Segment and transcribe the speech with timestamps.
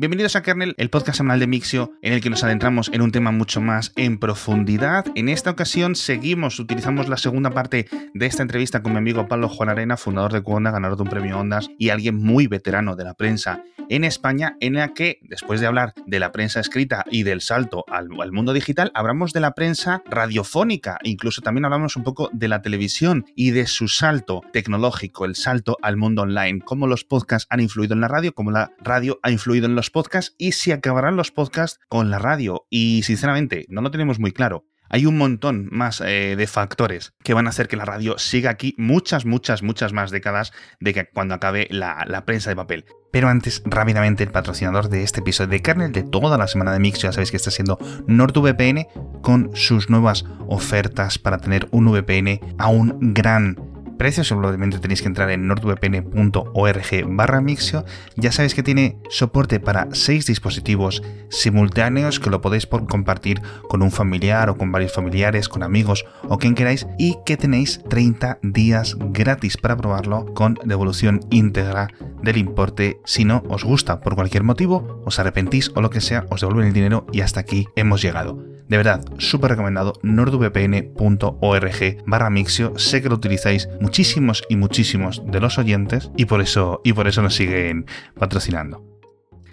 [0.00, 3.12] Bienvenidos a Kernel, el podcast semanal de Mixio, en el que nos adentramos en un
[3.12, 5.04] tema mucho más en profundidad.
[5.14, 9.50] En esta ocasión seguimos, utilizamos la segunda parte de esta entrevista con mi amigo Pablo
[9.50, 13.04] Juan Arena, fundador de Cuonda, ganador de un premio Ondas y alguien muy veterano de
[13.04, 17.24] la prensa en España, en la que, después de hablar de la prensa escrita y
[17.24, 22.30] del salto al, mundo digital, hablamos de la prensa radiofónica, incluso también hablamos un poco
[22.32, 27.04] de la televisión y de su salto tecnológico, el salto al mundo online, cómo los
[27.04, 30.52] podcasts han influido en la radio, cómo la radio ha influido en los podcasts y
[30.52, 32.66] si acabarán los podcasts con la radio.
[32.70, 34.69] Y sinceramente, no lo tenemos muy claro.
[34.90, 38.50] Hay un montón más eh, de factores que van a hacer que la radio siga
[38.50, 42.84] aquí muchas, muchas, muchas más décadas de que cuando acabe la, la prensa de papel.
[43.12, 46.80] Pero antes, rápidamente, el patrocinador de este episodio de Kernel de toda la semana de
[46.80, 48.86] Mix, ya sabéis que está siendo NordVPN
[49.22, 53.69] con sus nuevas ofertas para tener un VPN a un gran
[54.00, 57.84] precio, simplemente tenéis que entrar en nordvpn.org barra Mixio.
[58.16, 63.90] Ya sabéis que tiene soporte para 6 dispositivos simultáneos que lo podéis compartir con un
[63.90, 68.96] familiar o con varios familiares, con amigos o quien queráis y que tenéis 30 días
[68.98, 71.88] gratis para probarlo con devolución íntegra
[72.22, 76.24] del importe si no os gusta por cualquier motivo, os arrepentís o lo que sea,
[76.30, 78.59] os devuelven el dinero y hasta aquí hemos llegado.
[78.70, 82.78] De verdad, súper recomendado nordvpn.org barra Mixio.
[82.78, 87.08] Sé que lo utilizáis muchísimos y muchísimos de los oyentes y por eso, y por
[87.08, 88.86] eso nos siguen patrocinando.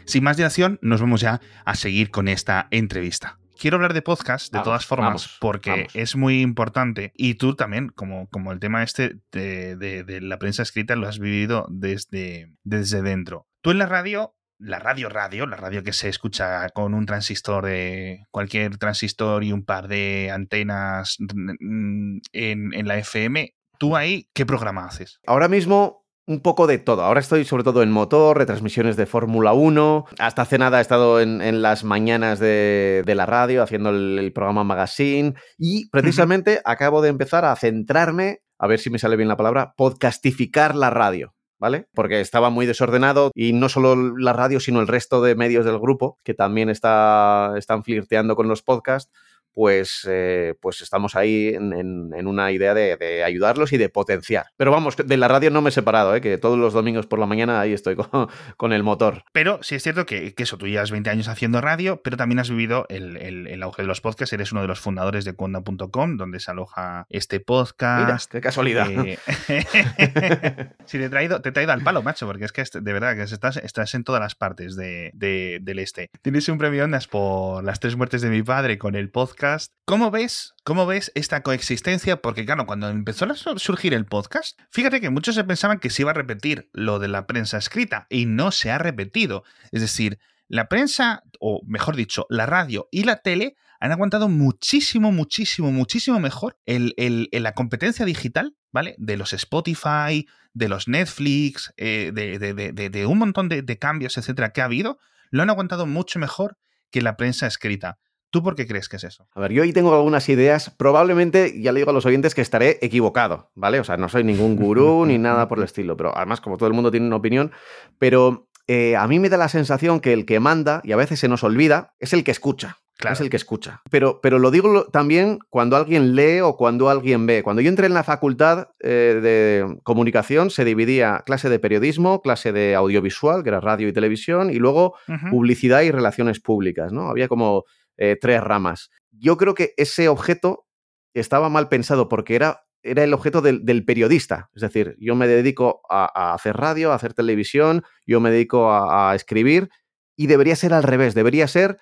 [0.05, 4.53] Sin más dilación, nos vamos ya a seguir con esta entrevista quiero hablar de podcast
[4.53, 9.15] de todas formas porque es muy importante y tú también, como, como el tema este
[9.31, 13.47] de, de, la prensa escrita, lo has vivido desde, desde dentro.
[13.61, 17.65] Tú en la radio la radio radio, la radio que se escucha con un transistor
[17.65, 24.45] de cualquier transistor y un par de antenas en, en, la FM, ¿tú ahí qué
[24.45, 25.19] programa haces?
[25.25, 27.03] Ahora mismo un poco de todo.
[27.03, 30.05] Ahora estoy sobre todo en motor, retransmisiones de Fórmula 1.
[30.19, 35.35] Hasta hace nada he estado en, las mañanas de, la radio haciendo el, programa Magazine.
[35.57, 39.73] Y precisamente acabo de empezar a centrarme, a ver si me sale bien la palabra,
[39.77, 41.33] podcastificar la radio.
[41.59, 41.87] ¿Vale?
[41.93, 45.79] Porque estaba muy desordenado y no solo la radio, sino el resto de medios del
[45.79, 49.11] grupo, que también está, están flirteando con los podcasts,
[49.57, 54.45] pues, eh, pues estamos ahí en, una idea de, ayudarlos y de potenciar.
[54.55, 56.21] Pero vamos, de la radio no me he separado, ¿eh?
[56.21, 57.95] que todos los domingos por la mañana ahí estoy
[58.57, 59.23] con, el motor.
[59.31, 62.51] Pero sí es cierto que, eso, tú llevas 20 años haciendo radio, pero también has
[62.51, 66.51] vivido el, auge de los podcasts, eres uno de los fundadores de Conda.com, donde se
[66.51, 68.05] aloja este podcast.
[68.05, 68.87] Mira, qué casualidad.
[68.91, 69.17] Eh,
[70.85, 73.15] sí, te he, traído, te he traído al palo, macho, porque es que de verdad
[73.15, 76.11] que estás, estás en todas las partes de, del este.
[76.21, 79.46] Tienes un premio Ondas por las tres muertes de mi padre con el podcast
[79.85, 82.21] ¿Cómo ves, ¿Cómo ves esta coexistencia?
[82.21, 86.03] Porque, claro, cuando empezó a surgir el podcast, fíjate que muchos se pensaban que se
[86.03, 89.43] iba a repetir lo de la prensa escrita y no se ha repetido.
[89.71, 95.11] Es decir, la prensa, o mejor dicho, la radio y la tele han aguantado muchísimo,
[95.11, 98.95] muchísimo, muchísimo mejor en la competencia digital, ¿vale?
[98.97, 100.25] De los Spotify,
[100.57, 104.97] de los Netflix, eh, de, un montón de, cambios, etcétera, que ha habido,
[105.29, 106.57] lo han aguantado mucho mejor
[106.91, 107.99] que la prensa escrita.
[108.29, 109.27] ¿Tú por qué crees que es eso?
[109.33, 110.69] A ver, yo ahí tengo algunas ideas.
[110.77, 113.79] Probablemente, ya le digo a los oyentes que estaré equivocado, ¿vale?
[113.79, 116.67] O sea, no soy ningún gurú ni nada por el estilo, pero además, como todo
[116.67, 117.51] el mundo tiene una opinión,
[117.99, 121.19] pero eh, a mí me da la sensación que el que manda, y a veces
[121.19, 122.77] se nos olvida, es el que escucha.
[122.97, 123.13] Claro.
[123.13, 123.81] Es el que escucha.
[123.91, 127.43] Pero, pero lo digo también cuando alguien lee o cuando alguien ve.
[127.43, 132.51] Cuando yo entré en la facultad eh, de comunicación se dividía clase de periodismo, clase
[132.51, 134.95] de audiovisual, que era radio y televisión, y luego
[135.29, 137.09] publicidad y relaciones públicas, ¿no?
[137.09, 137.65] Había como
[137.97, 138.89] eh, tres ramas.
[139.11, 140.67] Yo creo que ese objeto
[141.13, 144.49] estaba mal pensado porque era, era el objeto del, periodista.
[144.55, 149.13] Es decir, yo me dedico a, hacer radio, a hacer televisión, yo me dedico a,
[149.15, 149.69] escribir
[150.15, 151.15] y debería ser al revés.
[151.15, 151.77] Debería ser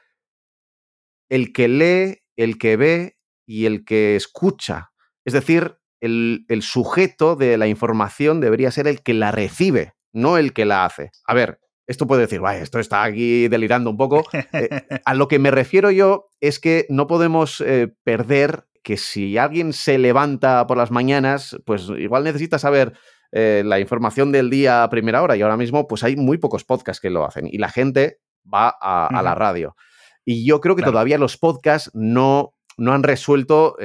[1.29, 4.91] el que lee, el que ve y el que escucha.
[5.25, 10.37] Es decir, el, el, sujeto de la información debería ser el que la recibe, no
[10.37, 11.11] el que la hace.
[11.25, 14.23] A ver, esto puede decir, vaya, esto está aquí delirando un poco.
[14.53, 14.69] Eh,
[15.03, 19.73] a lo que me refiero yo es que no podemos eh, perder que si alguien
[19.73, 22.93] se levanta por las mañanas, pues igual necesita saber
[23.33, 26.63] eh, la información del día a primera hora y ahora mismo pues hay muy pocos
[26.63, 28.19] podcasts que lo hacen y la gente
[28.51, 29.75] va a, la radio.
[30.23, 33.75] Y yo creo que todavía los podcasts no, no han resuelto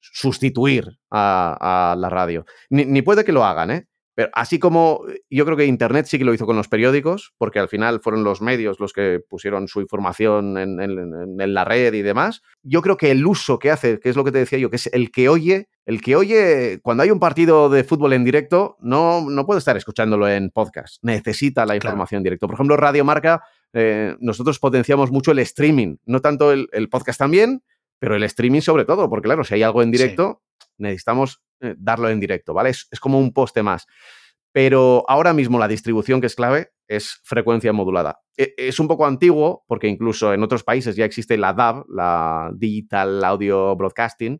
[0.00, 2.46] sustituir a, la radio.
[2.70, 3.86] Ni, ni, puede que lo hagan, ¿eh?
[4.14, 7.32] Pero así como eh, yo creo que Internet sí que lo hizo con los periódicos,
[7.38, 12.02] porque al final fueron los medios los que pusieron su información en, la red y
[12.02, 14.70] demás, yo creo que el uso que hace, que es lo que te decía yo,
[14.70, 18.24] que es el que oye, el que oye, cuando hay un partido de fútbol en
[18.24, 22.46] directo, no, no puede estar escuchándolo en podcast, necesita la información en directo.
[22.46, 23.42] Por ejemplo, Radio Marca
[23.72, 27.62] eh, nosotros potenciamos mucho el streaming, no tanto el, podcast también,
[27.98, 30.42] pero el streaming sobre todo, porque claro, si hay algo en directo,
[30.82, 32.70] necesitamos eh, darlo en directo, ¿vale?
[32.70, 33.86] Es, como un poste más.
[34.52, 38.20] Pero ahora mismo la distribución que es clave es frecuencia modulada.
[38.36, 42.50] E, es un poco antiguo, porque incluso en otros países ya existe la DAB, la
[42.54, 44.38] Digital Audio Broadcasting,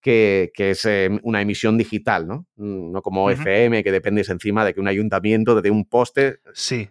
[0.00, 2.46] que, es eh, una emisión digital, ¿no?
[2.56, 6.40] Mm, no como FM, que dependes encima de que un ayuntamiento, de un poste.
[6.54, 6.88] Sí.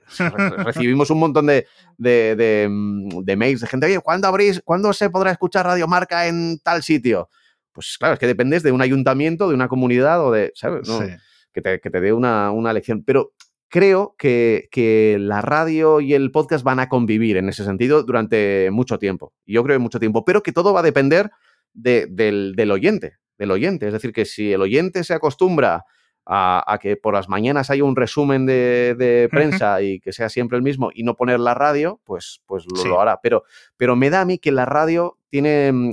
[0.65, 1.65] Recibimos un montón de,
[1.97, 6.27] de, mm, de, mails de gente, oye, ¿cuándo abrís, cuándo se podrá escuchar Radio Marca
[6.27, 7.29] en tal sitio?
[7.79, 10.89] Pues claro, es que dependes de un ayuntamiento, de una comunidad o de, ¿sabes?
[11.53, 13.05] Que, te, que, te, dé una, una lección.
[13.05, 13.31] Pero
[13.69, 18.67] creo que, que, la radio y el podcast van a convivir en ese sentido durante
[18.69, 19.31] mucho tiempo.
[19.45, 21.31] Yo creo que mucho tiempo, pero que todo va a depender
[21.73, 23.87] del, oyente, del oyente.
[23.87, 25.85] Es decir, que si el oyente se acostumbra
[26.25, 30.63] a, que por las mañanas haya un resumen de, prensa y que sea siempre el
[30.63, 33.21] mismo y no poner la radio, pues, pues lo, hará.
[33.23, 33.43] Pero,
[33.77, 35.91] pero me da a mí que la radio tiene, mm,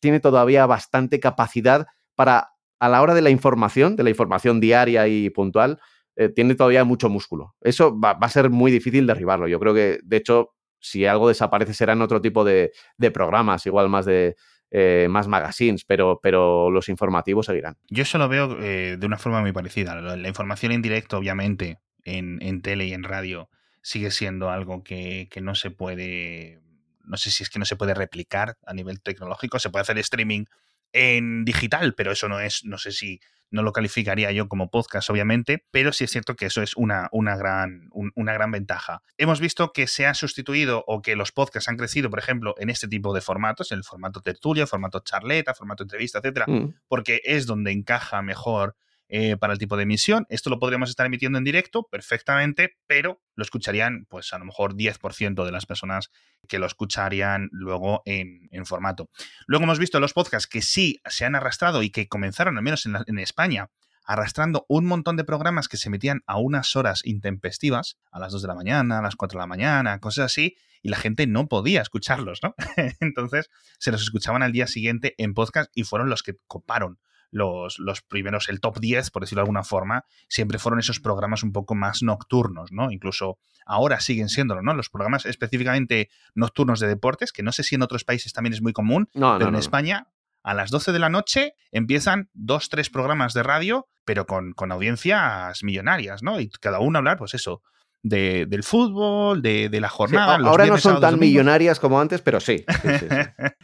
[0.00, 5.08] tiene todavía bastante capacidad para, a la hora de la información, de la información diaria
[5.08, 5.80] y puntual,
[6.16, 7.54] eh, tiene todavía mucho músculo.
[7.60, 9.48] Eso va, a ser muy difícil derribarlo.
[9.48, 10.50] Yo creo que, de hecho,
[10.80, 12.72] si algo desaparece será en otro tipo de
[13.12, 14.36] programas, igual más de,
[14.70, 17.78] eh, más magazines, pero, pero los informativos seguirán.
[17.88, 19.94] Yo eso lo veo eh, de una forma muy parecida.
[19.94, 23.48] La información en directo, obviamente, en, en tele y en radio,
[23.80, 26.60] sigue siendo algo que, que, no se puede,
[27.08, 29.98] no sé si es que no se puede replicar a nivel tecnológico, se puede hacer
[29.98, 30.44] streaming
[30.92, 33.20] en digital, pero eso no es, no sé si
[33.50, 37.08] no lo calificaría yo como podcast, obviamente, pero sí es cierto que eso es una,
[37.12, 39.02] una, gran, una gran ventaja.
[39.16, 42.68] Hemos visto que se ha sustituido o que los podcasts han crecido, por ejemplo, en
[42.68, 46.74] este tipo de formatos, en el formato tertulia, formato charleta, formato entrevista, etcétera, mm.
[46.88, 48.76] porque es donde encaja mejor
[49.10, 50.26] eh, para el tipo de emisión.
[50.28, 54.74] Esto lo podríamos estar emitiendo en directo perfectamente, pero lo escucharían, pues a lo mejor
[54.74, 56.10] 10% de las personas
[56.46, 59.08] que lo escucharían luego en, formato.
[59.46, 62.84] Luego hemos visto los podcasts que sí se han arrastrado y que comenzaron, al menos
[62.84, 63.70] en, España,
[64.04, 68.42] arrastrando un montón de programas que se emitían a unas horas intempestivas, a las 2
[68.42, 71.48] de la mañana, a las 4 de la mañana, cosas así, y la gente no
[71.48, 72.54] podía escucharlos, ¿no?
[73.00, 76.98] Entonces se los escuchaban al día siguiente en podcast y fueron los que coparon
[77.30, 81.42] los, los, primeros, el top 10, por decirlo de alguna forma, siempre fueron esos programas
[81.42, 82.90] un poco más nocturnos, ¿no?
[82.90, 84.74] Incluso ahora siguen siéndolo, ¿no?
[84.74, 88.62] Los programas específicamente nocturnos de deportes, que no sé si en otros países también es
[88.62, 90.08] muy común, pero en España
[90.42, 94.72] a las 12 de la noche empiezan dos, tres programas de radio, pero con, con
[94.72, 96.40] audiencias millonarias, ¿no?
[96.40, 97.62] Y cada uno hablar, pues eso,
[98.02, 100.36] del fútbol, de, la jornada.
[100.36, 102.64] ahora no son tan millonarias como antes, pero sí.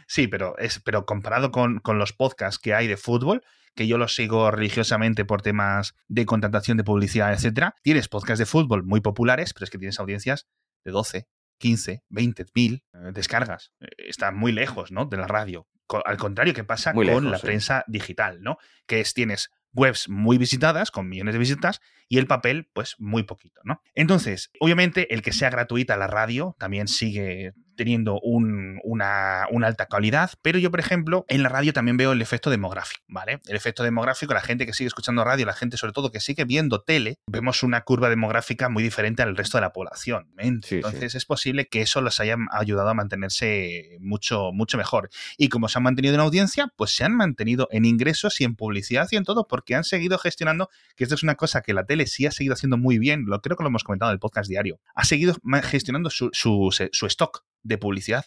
[0.07, 3.43] Sí, pero, es, pero comparado con, los podcasts que hay de fútbol,
[3.75, 8.45] que yo los sigo religiosamente por temas de contratación de publicidad, etcétera, tienes podcasts de
[8.45, 10.47] fútbol muy populares, pero es que tienes audiencias
[10.83, 11.27] de 12,
[11.57, 13.73] 15, 20 mil eh, descargas.
[13.79, 15.05] Eh, está muy lejos, ¿no?
[15.05, 15.67] De la radio.
[16.05, 18.57] Al contrario que pasa con la prensa digital, ¿no?
[18.87, 23.23] Que es, tienes webs muy visitadas, con millones de visitas, y el papel, pues muy
[23.23, 23.81] poquito, ¿no?
[23.93, 30.59] Entonces, obviamente, el que sea gratuita la radio también sigue teniendo una, alta calidad, pero
[30.59, 33.41] yo, por ejemplo, en la radio también veo el efecto demográfico, ¿vale?
[33.47, 36.45] El efecto demográfico, la gente que sigue escuchando radio, la gente sobre todo que sigue
[36.45, 40.29] viendo tele, vemos una curva demográfica muy diferente al resto de la población.
[40.37, 45.09] Entonces es posible que eso los haya ayudado a mantenerse mucho, mucho mejor.
[45.37, 48.55] Y como se han mantenido en audiencia, pues se han mantenido en ingresos y en
[48.55, 51.85] publicidad y en todo, porque han seguido gestionando, que esto es una cosa que la
[51.85, 54.19] tele sí ha seguido haciendo muy bien, lo creo que lo hemos comentado en el
[54.19, 56.69] podcast diario, ha seguido gestionando su
[57.07, 58.25] stock de publicidad.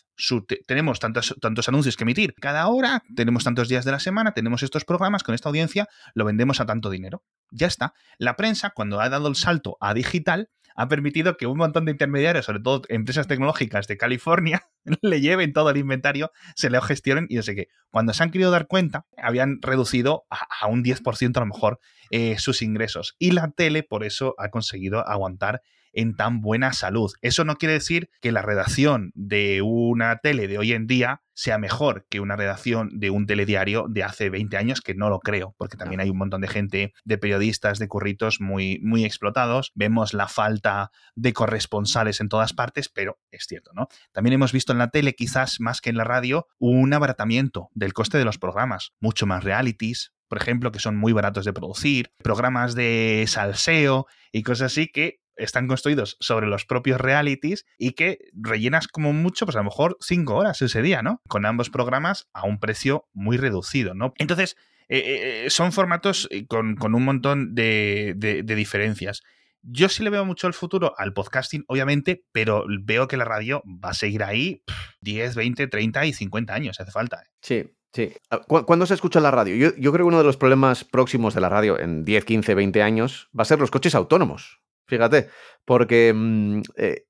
[0.67, 4.65] tenemos tantos, tantos anuncios que emitir cada hora, tenemos tantos días de la semana, tenemos
[4.65, 7.23] estos programas con esta audiencia, lo vendemos a tanto dinero.
[7.51, 7.95] Ya está.
[8.19, 11.91] La prensa, cuando ha dado el salto a digital, ha permitido que un montón de
[11.91, 14.69] intermediarios, sobre todo empresas tecnológicas de California,
[15.03, 18.31] le lleven todo el inventario, se lo gestionen y yo sé que cuando se han
[18.31, 21.81] querido dar cuenta, habían reducido a, un 10% a lo mejor
[22.13, 23.17] eh, sus ingresos.
[23.19, 25.63] Y la tele por eso ha conseguido aguantar
[25.99, 27.13] en tan buena salud.
[27.23, 31.59] Eso no quiere decir que la redacción de una tele de hoy en día sea
[31.59, 35.57] mejor que una redacción de un telediario de hace 20 años, que no lo creo,
[35.59, 39.73] porque también hay un montón de gente, de periodistas, de curritos muy, muy explotados.
[39.75, 43.89] Vemos la falta de corresponsales en todas partes, pero es cierto, ¿no?
[44.13, 47.93] También hemos visto en la tele, quizás más que en la radio, un abaratamiento del
[47.93, 52.13] coste de los programas, mucho más realities, por ejemplo, que son muy baratos de producir,
[52.19, 58.19] programas de salseo y cosas así que están construidos sobre los propios realities y que
[58.33, 61.23] rellenas como mucho, pues a lo mejor cinco horas ese día, ¿no?
[61.29, 64.13] Con ambos programas a un precio muy reducido, ¿no?
[64.19, 64.57] Entonces,
[64.89, 68.15] eh, eh, son formatos con, un montón de,
[68.45, 69.23] diferencias.
[69.63, 73.63] Yo sí le veo mucho el futuro al podcasting, obviamente, pero veo que la radio
[73.67, 74.63] va a seguir ahí
[75.01, 77.23] 10, 20, 30 y 50 años, hace falta.
[77.23, 77.29] ¿eh?
[77.43, 78.13] Sí, sí.
[78.31, 79.55] Ah, ¿Cuándo se escucha la radio?
[79.57, 82.83] Yo, creo que uno de los problemas próximos de la radio en 10, 15, 20
[82.83, 84.61] años va a ser los coches autónomos.
[84.89, 85.29] Fíjate,
[85.65, 87.05] porque mm, eh,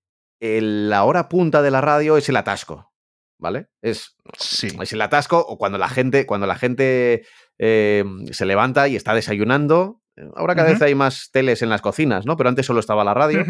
[0.60, 2.92] la hora punta de la radio es el atasco,
[3.38, 3.68] ¿vale?
[3.80, 7.24] Es, es el atasco o cuando la gente, cuando la gente
[7.58, 10.02] eh, se levanta y está desayunando.
[10.34, 12.36] Ahora cada vez hay más teles en las cocinas, ¿no?
[12.36, 13.44] Pero antes solo estaba la radio.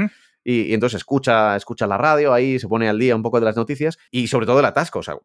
[0.44, 3.56] y, entonces escucha, escucha la radio, ahí se pone al día un poco de las
[3.56, 5.16] noticias y sobre todo el atasco, o sea,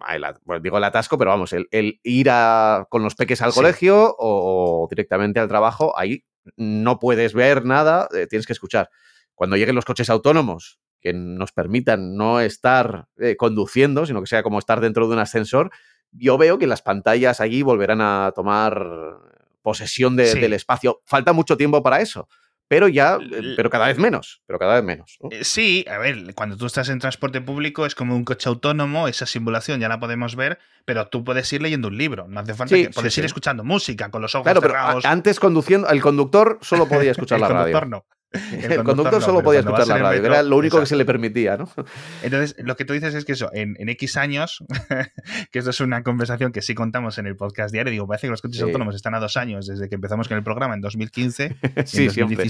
[0.62, 1.68] digo el atasco, pero vamos, el,
[2.04, 2.30] ir
[2.90, 6.24] con los peques al colegio o, directamente al trabajo, ahí
[6.58, 8.90] no puedes ver nada, eh, tienes que escuchar.
[9.36, 14.44] Cuando lleguen los coches autónomos que nos permitan no estar eh, conduciendo, sino que sea
[14.44, 15.72] como estar dentro de un ascensor,
[16.12, 19.18] yo veo que las pantallas allí volverán a tomar
[19.62, 21.02] posesión del espacio.
[21.06, 22.28] Falta mucho tiempo para eso.
[22.68, 25.18] Pero ya, eh, pero cada vez menos, pero cada vez menos.
[25.30, 29.08] Eh, sí, a ver, cuando tú estás en transporte público es como un coche autónomo,
[29.08, 32.54] esa simulación ya la podemos ver, pero tú puedes ir leyendo un libro, no hace
[32.54, 35.04] falta que puedes ir escuchando música con los ojos claro, cerrados.
[35.04, 37.82] Pero antes conduciendo, el conductor solo podía escuchar la radio.
[37.86, 38.06] No.
[38.34, 41.70] El, conductor, solo podía escuchar la radio, era lo único que se le permitía, ¿no?
[42.24, 44.64] Entonces, lo que tú dices es que eso, en, X años,
[45.52, 48.32] que esto es una conversación que sí contamos en el podcast diario, digo, parece que
[48.32, 51.56] los coches autónomos están a dos años desde que empezamos con el programa en 2015.
[51.86, 52.48] sí, Siempre,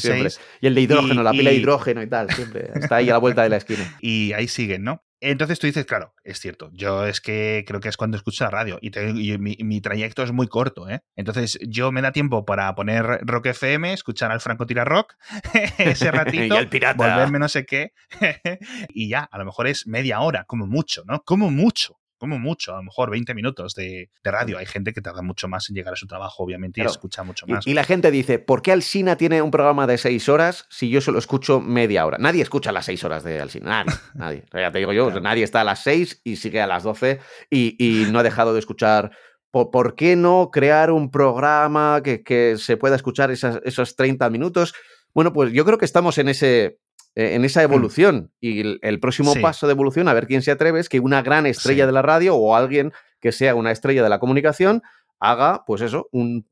[0.62, 2.72] Y el de hidrógeno, la pila de hidrógeno y tal, siempre.
[2.76, 3.98] Está ahí a la vuelta de la esquina.
[4.02, 5.04] Y ahí siguen, ¿no?
[5.26, 8.50] Entonces tú dices, claro, es cierto, yo es que creo que es cuando escucho la
[8.50, 8.92] radio y,
[9.38, 11.00] mi, trayecto es muy corto, ¿eh?
[11.16, 15.16] Entonces yo me da tiempo para poner Rock FM, escuchar al Franco Tira Rock
[15.78, 16.58] ese ratito,
[16.98, 17.94] volverme no sé qué,
[18.90, 21.22] y ya, a lo mejor es media hora, como mucho, ¿no?
[21.24, 24.58] Como mucho como mucho, a lo mejor 20 minutos de, radio.
[24.58, 27.46] Hay gente que tarda mucho más en llegar a su trabajo, obviamente, y escucha mucho
[27.48, 27.68] más.
[27.68, 31.02] Y, la gente dice, ¿por qué Alsina tiene un programa de 6 horas si yo
[31.02, 32.18] solo escucho media hora?
[32.18, 34.66] Nadie escucha las 6 horas de Alsina, nadie, nadie.
[34.68, 38.08] Ya te digo yo, nadie está a las 6 y sigue a las 12 y,
[38.10, 39.12] no ha dejado de escuchar
[39.52, 44.74] ¿por, qué no crear un programa que, se pueda escuchar esos 30 minutos?
[45.14, 46.80] Bueno, pues yo creo que estamos en ese,
[47.16, 47.64] en esa mm.
[47.64, 48.32] evolución.
[48.40, 51.46] Y el, próximo paso de evolución, a ver quién se atreve, es que una gran
[51.46, 54.84] estrella de la radio o alguien que sea una estrella de la comunicación
[55.20, 56.46] haga, pues eso, un,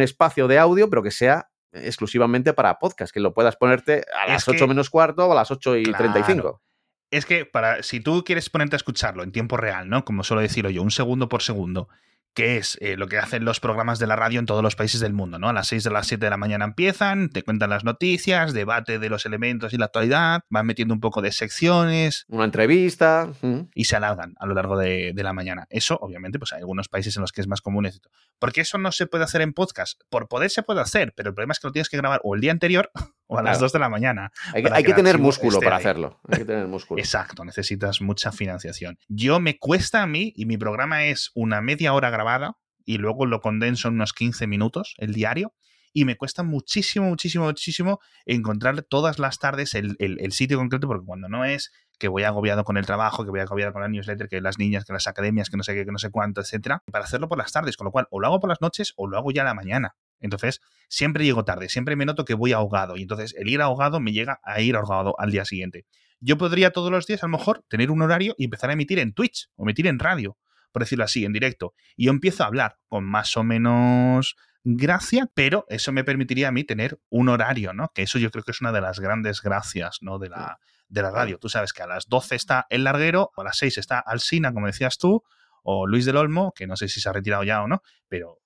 [0.00, 4.46] espacio de audio, pero que sea exclusivamente para podcast, que lo puedas ponerte a las
[4.48, 6.62] 8 menos cuarto o a las 8 y 35.
[7.10, 10.04] Es que para, si tú quieres ponerte a escucharlo en tiempo real, ¿no?
[10.04, 11.88] Como suelo decirlo yo, un segundo por segundo,
[12.34, 15.00] que es eh, lo que hacen los programas de la radio en todos los países
[15.00, 15.48] del mundo, ¿no?
[15.48, 18.98] A las 6 de las 7 de la mañana empiezan, te cuentan las noticias, debate
[18.98, 22.24] de los elementos y la actualidad, van metiendo un poco de secciones.
[22.28, 23.30] Una entrevista.
[23.74, 25.66] Y se alargan a lo largo de, la mañana.
[25.68, 27.90] Eso, obviamente, pues hay algunos países en los que es más común.
[28.38, 30.00] Porque eso no se puede hacer en podcast.
[30.08, 32.34] Por poder se puede hacer, pero el problema es que lo tienes que grabar o
[32.34, 32.90] el día anterior
[33.28, 34.32] o a las 2 de la mañana.
[34.52, 36.20] Hay que, tener músculo para hacerlo.
[36.28, 36.98] Hay que tener músculo.
[36.98, 38.98] Exacto, necesitas mucha financiación.
[39.08, 43.26] Yo me cuesta a mí, y mi programa es una media hora grabada, y luego
[43.26, 45.54] lo condenso en unos 15 minutos el diario.
[45.92, 51.06] Y me cuesta muchísimo, muchísimo, muchísimo encontrar todas las tardes el, el sitio concreto, porque
[51.06, 54.28] cuando no es que voy agobiado con el trabajo, que voy agobiado con la newsletter,
[54.28, 56.82] que las niñas, que las academias, que no sé qué, que no sé cuánto, etcétera,
[56.90, 59.06] para hacerlo por las tardes, con lo cual o lo hago por las noches o
[59.06, 59.96] lo hago ya a la mañana.
[60.20, 64.00] Entonces, siempre llego tarde, siempre me noto que voy ahogado y entonces el ir ahogado
[64.00, 65.86] me llega a ir ahogado al día siguiente.
[66.20, 68.98] Yo podría todos los días, a lo mejor, tener un horario y empezar a emitir
[68.98, 70.36] en Twitch o emitir en radio,
[70.72, 71.74] por decirlo así, en directo.
[71.96, 76.52] Y yo empiezo a hablar con más o menos gracia, pero eso me permitiría a
[76.52, 77.92] mí tener un horario, ¿no?
[77.94, 80.18] Que eso yo creo que es una de las grandes gracias, ¿no?
[80.18, 80.58] De la,
[80.88, 81.38] de la radio.
[81.38, 84.66] Tú sabes que a las 12 está El Larguero, a las 6 está Alsina, como
[84.66, 85.22] decías tú,
[85.62, 88.40] o Luis del Olmo, que no sé si se ha retirado ya o no, pero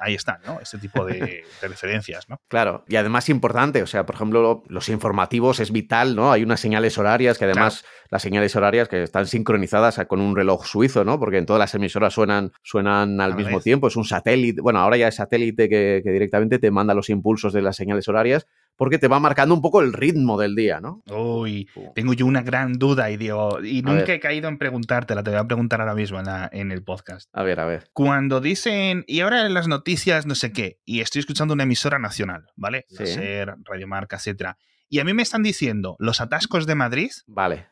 [0.00, 0.60] ahí están, ¿no?
[0.60, 2.40] Este tipo de, referencias, ¿no?
[2.48, 6.32] Claro, y además importante, o sea, por ejemplo, los informativos es vital, ¿no?
[6.32, 10.66] Hay unas señales horarias que además, las señales horarias que están sincronizadas con un reloj
[10.66, 11.18] suizo, ¿no?
[11.18, 14.96] Porque en todas las emisoras suenan, suenan al mismo tiempo, es un satélite, bueno, ahora
[14.96, 18.46] ya es satélite que, que directamente te manda los impulsos de las señales horarias,
[18.78, 21.02] porque te va marcando un poco el ritmo del día, ¿no?
[21.10, 25.30] Uy, tengo yo una gran duda y digo, y nunca he caído en preguntártela, te
[25.30, 27.28] voy a preguntar ahora mismo en, el podcast.
[27.32, 27.90] A ver, a ver.
[27.92, 31.98] Cuando dicen, y ahora en las noticias, no sé qué, y estoy escuchando una emisora
[31.98, 32.86] nacional, ¿vale?
[32.88, 33.04] Sí.
[33.08, 34.56] Ser, Radio Marca, etcétera.
[34.88, 37.10] Y a mí me están diciendo, los atascos de Madrid.
[37.26, 37.66] Vale.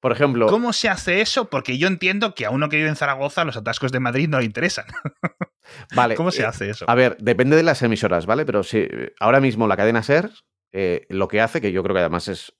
[0.00, 0.48] Por ejemplo.
[0.48, 1.48] ¿Cómo se hace eso?
[1.48, 4.40] Porque yo entiendo que a uno que vive en Zaragoza los atascos de Madrid no
[4.40, 4.86] le interesan.
[5.94, 6.14] Vale.
[6.14, 6.84] ¿Cómo se eh, hace eso?
[6.88, 8.44] A ver, depende de las emisoras, ¿vale?
[8.44, 8.86] Pero si
[9.18, 10.30] ahora mismo la cadena SER
[10.72, 12.52] eh, lo que hace, que yo creo que además es,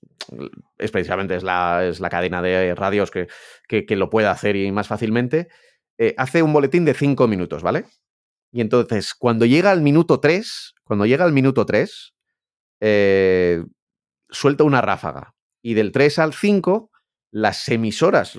[0.77, 3.27] es precisamente es la, es la, cadena de radios que,
[3.67, 5.47] que, lo puede hacer y más fácilmente,
[5.97, 7.85] eh, hace un boletín de cinco minutos, ¿vale?
[8.51, 12.13] Y entonces, cuando llega al minuto 3, cuando llega al minuto 3,
[14.29, 15.33] suelta una ráfaga.
[15.61, 16.91] Y del 3 al 5,
[17.31, 18.37] las emisoras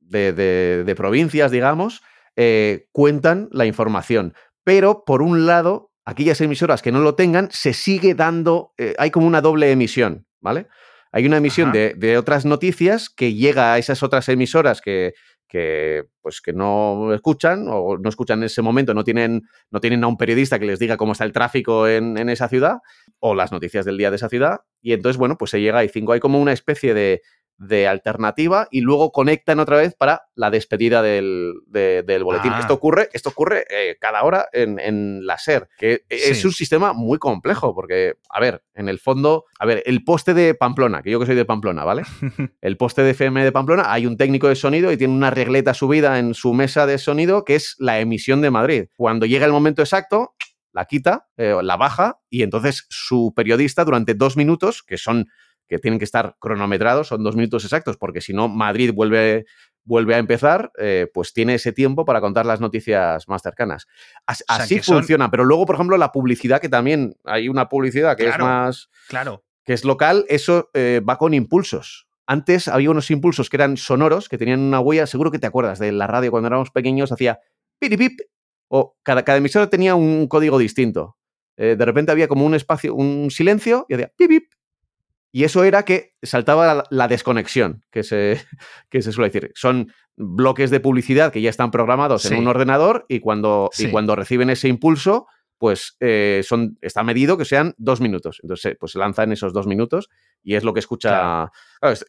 [0.00, 2.02] de, provincias, digamos,
[2.40, 4.32] eh, cuentan la información.
[4.62, 9.10] Pero, por un lado, aquellas emisoras que no lo tengan, se sigue dando, eh, hay
[9.10, 10.68] como una doble emisión, ¿vale?
[11.10, 15.14] Hay una emisión de, otras noticias que llega a esas otras emisoras que,
[15.48, 19.42] que, pues, que no escuchan o no escuchan en ese momento, no tienen,
[19.72, 22.48] no tienen a un periodista que les diga cómo está el tráfico en, en esa
[22.48, 22.76] ciudad
[23.18, 24.60] o las noticias del día de esa ciudad.
[24.80, 26.12] Y entonces, bueno, pues se llega a cinco.
[26.12, 27.22] Hay como una especie de,
[27.58, 32.52] de alternativa y luego conectan otra vez para la despedida del, boletín.
[32.52, 32.76] Esto ah.
[32.76, 37.18] ocurre, esto ocurre eh, cada hora en, en, la SER, que es un sistema muy
[37.18, 41.18] complejo porque, a ver, en el fondo, a ver, el poste de Pamplona, que yo
[41.18, 42.02] que soy de Pamplona, ¿vale?
[42.60, 45.74] El poste de FM de Pamplona, hay un técnico de sonido y tiene una regleta
[45.74, 48.84] subida en su mesa de sonido que es la emisión de Madrid.
[48.96, 50.34] Cuando llega el momento exacto,
[50.72, 55.26] la quita, eh, la baja y entonces su periodista durante dos minutos, que son
[55.68, 59.44] que tienen que estar cronometrados, son dos minutos exactos, porque si no, Madrid vuelve,
[59.84, 63.86] vuelve a empezar, eh, pues tiene ese tiempo para contar las noticias más cercanas.
[64.26, 68.38] Así, funciona, pero luego, por ejemplo, la publicidad, que también hay una publicidad que es
[68.38, 68.88] más...
[69.08, 69.44] Claro.
[69.64, 72.08] que es local, eso eh, va con impulsos.
[72.26, 75.78] Antes había unos impulsos que eran sonoros, que tenían una huella, seguro que te acuerdas
[75.78, 77.40] de la radio cuando éramos pequeños, hacía
[77.78, 78.20] piripip,
[78.68, 81.16] o cada, cada emisora tenía un código distinto.
[81.56, 84.52] Eh, de repente había como un espacio, un silencio, y hacía pip,
[85.30, 88.40] y eso era que saltaba la, desconexión, que se,
[88.90, 89.52] que se suele decir.
[89.54, 94.16] Son bloques de publicidad que ya están programados en un ordenador y cuando, y cuando
[94.16, 95.26] reciben ese impulso,
[95.58, 98.38] pues eh, son, está medido que sean dos minutos.
[98.42, 100.08] Entonces, pues se lanza en esos dos minutos
[100.42, 101.50] y es lo que escucha.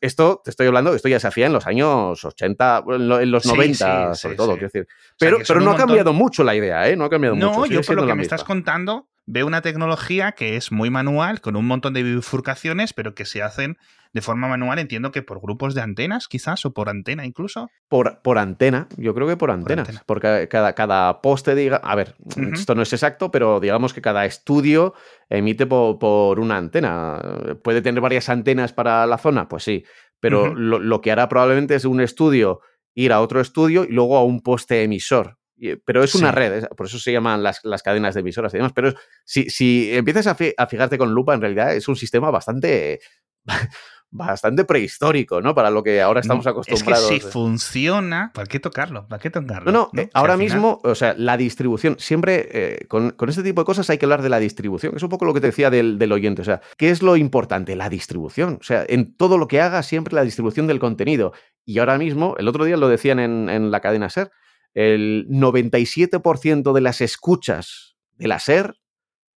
[0.02, 4.14] esto te estoy hablando, esto ya se hacía en los años 80, en los 90,
[4.16, 4.88] sobre todo, quiero decir.
[5.18, 6.96] Pero, pero no ha cambiado mucho la idea, ¿eh?
[6.96, 7.52] No ha cambiado mucho.
[7.52, 11.40] No, yo por lo que me estás contando, veo una tecnología que es muy manual,
[11.40, 13.78] con un montón de bifurcaciones, pero que se hacen
[14.12, 17.70] de forma manual, entiendo que por grupos de antenas, quizás, o por antena incluso.
[17.88, 20.02] Por, por antena, yo creo que por antenas.
[20.08, 21.78] Porque cada, cada poste diga.
[21.78, 22.16] A ver,
[22.54, 24.96] esto no es exacto, pero digamos que cada estudio
[25.30, 27.22] emite por, una antena.
[27.64, 29.48] ¿Puede tener varias antenas para la zona?
[29.48, 29.86] Pues sí.
[30.20, 32.62] Pero lo, que hará probablemente es un estudio
[32.96, 35.39] ir a otro estudio y luego a un poste emisor.
[35.86, 38.74] Pero es una red, por eso se llaman las, cadenas de emisoras y demás.
[38.74, 38.94] Pero
[39.26, 43.00] si, si empiezas a, a, fijarte con lupa, en realidad es un sistema bastante
[44.12, 45.54] bastante prehistórico, ¿no?
[45.54, 47.12] Para lo que ahora estamos acostumbrados.
[47.12, 49.08] Es que si funciona, ¿para qué tocarlo?
[49.08, 49.72] ¿Para qué tocarlo?
[49.72, 53.66] No, no, eh, ahora mismo, o sea, la distribución, siempre eh, con, este tipo de
[53.66, 55.70] cosas hay que hablar de la distribución, que es un poco lo que te decía
[55.70, 57.76] del, oyente, o sea, ¿qué es lo importante?
[57.76, 61.34] La distribución, o sea, en todo lo que haga siempre la distribución del contenido.
[61.66, 64.32] Y ahora mismo, el otro día lo decían en, en la cadena SER,
[64.74, 68.76] el 97% de las escuchas de la SER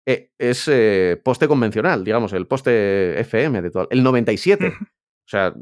[0.07, 3.89] eh, es eh, poste convencional, digamos, el poste FM de todo.
[3.91, 4.73] El 97.
[5.23, 5.55] O sea,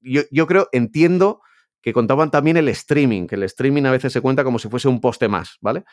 [0.00, 1.40] yo, creo, entiendo
[1.80, 4.88] que contaban también el streaming, que el streaming a veces se cuenta como si fuese
[4.88, 5.84] un poste más, ¿vale?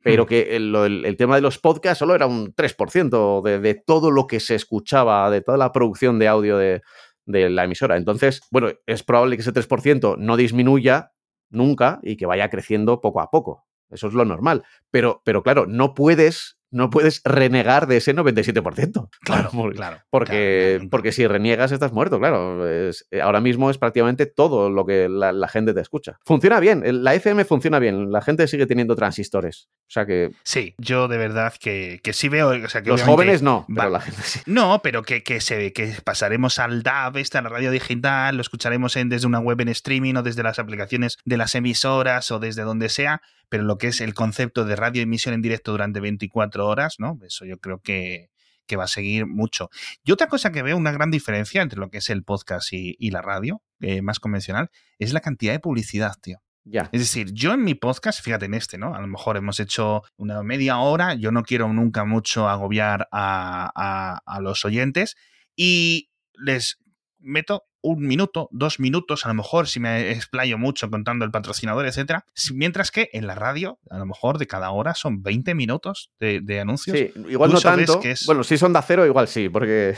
[0.00, 4.28] Pero que el, tema de los podcasts solo era un 3% de, de, todo lo
[4.28, 6.82] que se escuchaba, de toda la producción de audio de,
[7.24, 7.96] de la emisora.
[7.96, 11.12] Entonces, bueno, es probable que ese 3% no disminuya
[11.50, 13.66] nunca y que vaya creciendo poco a poco.
[13.90, 14.64] Eso es lo normal.
[14.90, 19.08] Pero, pero claro, no puedes no puedes renegar de ese 97%.
[19.26, 19.98] Claro, claro.
[20.08, 22.62] Porque, porque si reniegas estás muerto, claro.
[22.68, 26.18] Eh, ahora mismo es prácticamente todo lo que la, gente te escucha.
[26.24, 29.68] Funciona bien, la FM funciona bien, la gente sigue teniendo transistores.
[29.82, 30.30] O sea que...
[30.44, 32.50] Sí, yo de verdad que, que sí veo...
[32.50, 34.40] O sea, que Los jóvenes no, pero la gente sí.
[34.46, 38.96] No, pero que, que, se, que pasaremos al DAB, esta, la radio digital, lo escucharemos
[38.96, 42.62] en, desde una web en streaming o desde las aplicaciones de las emisoras o desde
[42.62, 46.55] donde sea, pero lo que es el concepto de radio emisión en directo durante 24
[46.60, 47.18] horas, ¿no?
[47.26, 48.30] Eso yo creo que,
[48.76, 49.70] va a seguir mucho.
[50.04, 53.10] Y otra cosa que veo una gran diferencia entre lo que es el podcast y,
[53.10, 56.40] la radio, eh, más convencional, es la cantidad de publicidad, tío.
[56.64, 56.88] Ya.
[56.90, 58.96] Es decir, yo en mi podcast, fíjate en este, ¿no?
[58.96, 64.20] A lo mejor hemos hecho una media hora, yo no quiero nunca mucho agobiar a,
[64.26, 65.14] a los oyentes
[65.54, 66.78] y les
[67.26, 71.86] meto un minuto, dos minutos, a lo mejor si me explayo mucho contando el patrocinador,
[71.86, 72.24] etcétera.
[72.52, 76.60] Mientras que en la radio, a lo mejor de cada hora son 20 minutos de,
[76.60, 76.98] anuncios.
[76.98, 78.00] Sí, igual no tanto.
[78.26, 79.94] Bueno, si es Onda Cero, igual sí, porque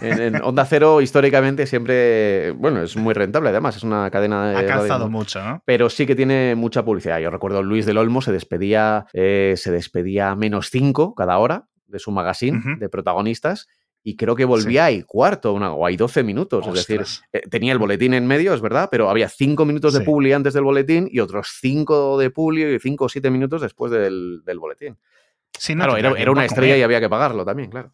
[0.00, 4.56] en, Onda Cero históricamente siempre, bueno, es muy rentable además, es una cadena de...
[4.56, 5.62] Ha calzado mucho, ¿no?
[5.64, 7.20] Pero sí que tiene mucha publicidad.
[7.20, 11.98] Yo recuerdo Luis del Olmo se despedía, eh, se despedía menos 5 cada hora de
[11.98, 13.68] su magazine de protagonistas
[14.08, 16.66] y creo que volvía ahí cuarto una, o hay 12 minutos.
[16.66, 20.00] Es decir, eh, tenía el boletín en medio, es verdad, pero había 5 minutos de
[20.00, 23.92] publi antes del boletín y otros 5 de publi y 5 o 7 minutos después
[23.92, 24.96] del, boletín.
[25.52, 27.92] claro, era, una estrella y había que pagarlo también, claro.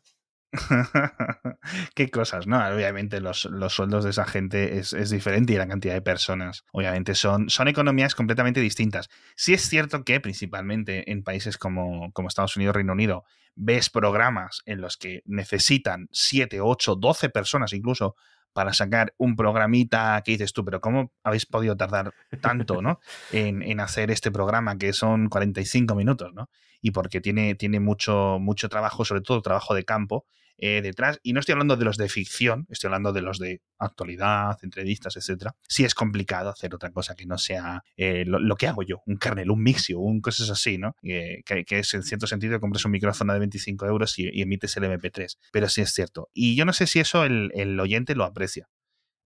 [1.95, 2.59] Qué cosas, ¿no?
[2.67, 7.51] Obviamente los, sueldos de esa gente es, diferente y la cantidad de personas, obviamente, son,
[7.51, 9.09] son economías completamente distintas.
[9.37, 13.25] Sí es cierto que principalmente en países como, como Estados Unidos, Reino Unido,
[13.57, 18.17] ves programas en los que necesitan 7, 8, 12 personas incluso
[18.53, 23.01] para sacar un programita que dices tú, pero ¿cómo habéis podido tardar tanto ¿no?
[23.33, 26.33] en, en, hacer este programa que son 45 minutos?
[26.33, 26.49] ¿no?
[26.81, 30.27] Y porque tiene, tiene mucho, mucho trabajo, sobre todo trabajo de campo,
[30.59, 31.19] eh, detrás.
[31.23, 35.17] Y no estoy hablando de los de ficción, estoy hablando de los de actualidad, entrevistas,
[35.17, 35.55] etcétera.
[35.69, 39.19] Sí es complicado hacer otra cosa que no sea eh, lo, que hago yo, un
[39.19, 40.97] kernel, un mixio, un cosas así, ¿no?
[41.03, 45.37] que, es en cierto sentido compras un micrófono de 25 euros y, emites el MP3.
[45.53, 46.31] Pero sí es cierto.
[46.33, 48.69] Y yo no sé si eso el oyente lo aprecia.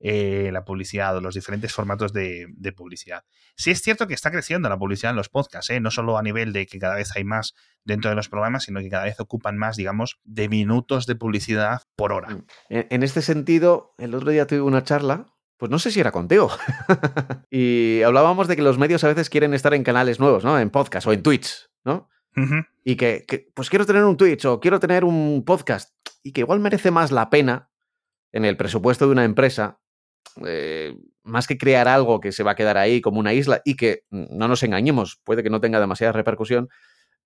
[0.01, 3.25] Eh, la publicidad o los diferentes formatos de, publicidad.
[3.57, 5.81] Sí es cierto que está creciendo la publicidad en los podcasts, ¿eh?
[5.81, 8.79] no solo a nivel de que cada vez hay más dentro de los programas, sino
[8.79, 12.29] que cada vez ocupan más, digamos, de minutos de publicidad por hora.
[12.29, 12.45] Mm.
[12.69, 16.53] En, este sentido, el otro día tuve una charla pues no sé si era contigo.
[17.51, 20.57] y hablábamos de que los medios a veces quieren estar en canales nuevos, ¿no?
[20.57, 22.09] En podcast o en Twitch, ¿no?
[22.85, 25.93] Y que, pues quiero tener un Twitch o quiero tener un podcast.
[26.23, 27.73] Y que igual merece más la pena
[28.31, 29.81] en el presupuesto de una empresa
[30.47, 33.77] eh, más que crear algo que se va a quedar ahí como una isla y
[33.77, 36.69] que, no nos engañemos, puede que no tenga demasiada repercusión,